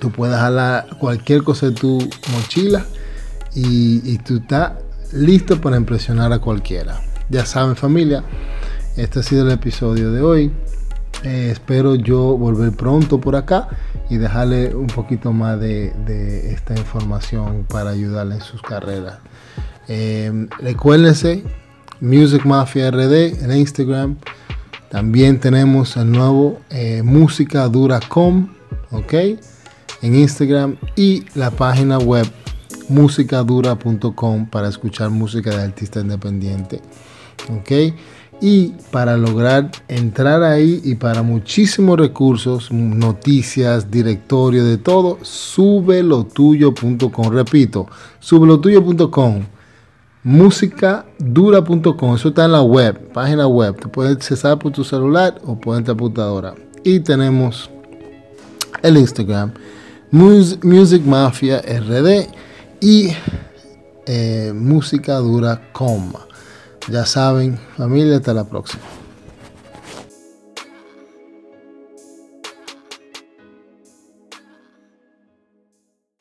Tú 0.00 0.10
puedes 0.10 0.36
jalar 0.36 0.86
cualquier 0.98 1.42
cosa 1.42 1.66
de 1.66 1.72
tu 1.72 1.98
mochila 2.32 2.84
y, 3.54 4.16
tú 4.18 4.38
estás 4.38 4.72
listo 5.12 5.60
para 5.60 5.76
impresionar 5.76 6.32
a 6.32 6.38
cualquiera. 6.38 7.00
Ya 7.28 7.44
saben 7.44 7.76
familia, 7.76 8.24
este 8.96 9.20
ha 9.20 9.22
sido 9.22 9.46
el 9.46 9.52
episodio 9.52 10.10
de 10.10 10.22
hoy. 10.22 10.52
Eh, 11.22 11.50
espero 11.52 11.96
yo 11.96 12.38
volver 12.38 12.72
pronto 12.72 13.20
por 13.20 13.36
acá 13.36 13.68
y 14.08 14.16
dejarle 14.16 14.74
un 14.74 14.86
poquito 14.86 15.32
más 15.32 15.60
de, 15.60 16.50
esta 16.50 16.74
información 16.74 17.66
para 17.68 17.90
ayudarle 17.90 18.36
en 18.36 18.40
sus 18.40 18.62
carreras. 18.62 19.18
Eh, 19.86 20.48
recuérdense 20.60 21.44
Music 22.00 22.46
Mafia 22.46 22.90
RD 22.90 23.44
en 23.44 23.56
Instagram. 23.56 24.16
También 24.88 25.38
tenemos 25.38 25.96
el 25.96 26.10
nuevo 26.10 26.60
eh, 26.70 27.02
Música 27.04 27.68
Dura.com, 27.68 28.48
ok, 28.90 29.14
en 30.02 30.14
Instagram 30.14 30.76
y 30.96 31.24
la 31.34 31.50
página 31.50 31.98
web 31.98 32.26
musicadura.com 32.88 34.46
para 34.46 34.68
escuchar 34.68 35.10
música 35.10 35.50
de 35.50 35.62
artista 35.62 36.00
independiente, 36.00 36.80
ok. 37.48 37.70
Y 38.42 38.68
para 38.90 39.18
lograr 39.18 39.70
entrar 39.88 40.42
ahí 40.42 40.80
y 40.82 40.94
para 40.94 41.22
muchísimos 41.22 41.98
recursos, 41.98 42.72
noticias, 42.72 43.90
directorio, 43.90 44.64
de 44.64 44.78
todo, 44.78 45.18
subelotuyo.com. 45.22 47.30
Repito, 47.30 47.86
subelotuyo.com 48.18 49.42
musicadura.com, 50.22 52.14
eso 52.14 52.28
está 52.28 52.44
en 52.44 52.52
la 52.52 52.62
web, 52.62 53.12
página 53.12 53.46
web. 53.46 53.76
Te 53.80 53.88
puedes 53.88 54.16
accesar 54.16 54.58
por 54.58 54.72
tu 54.72 54.84
celular 54.84 55.40
o 55.44 55.58
por 55.58 55.78
tu 55.78 55.86
computadora. 55.86 56.54
Y 56.84 57.00
tenemos 57.00 57.70
el 58.82 58.96
Instagram, 58.96 59.52
Music 60.12 61.04
Mafia 61.04 61.60
RD 61.60 62.28
y 62.80 63.12
eh, 64.06 64.52
musicadura.com. 64.54 66.12
Ya 66.88 67.06
saben, 67.06 67.58
familia, 67.76 68.16
hasta 68.16 68.34
la 68.34 68.44
próxima. 68.44 68.82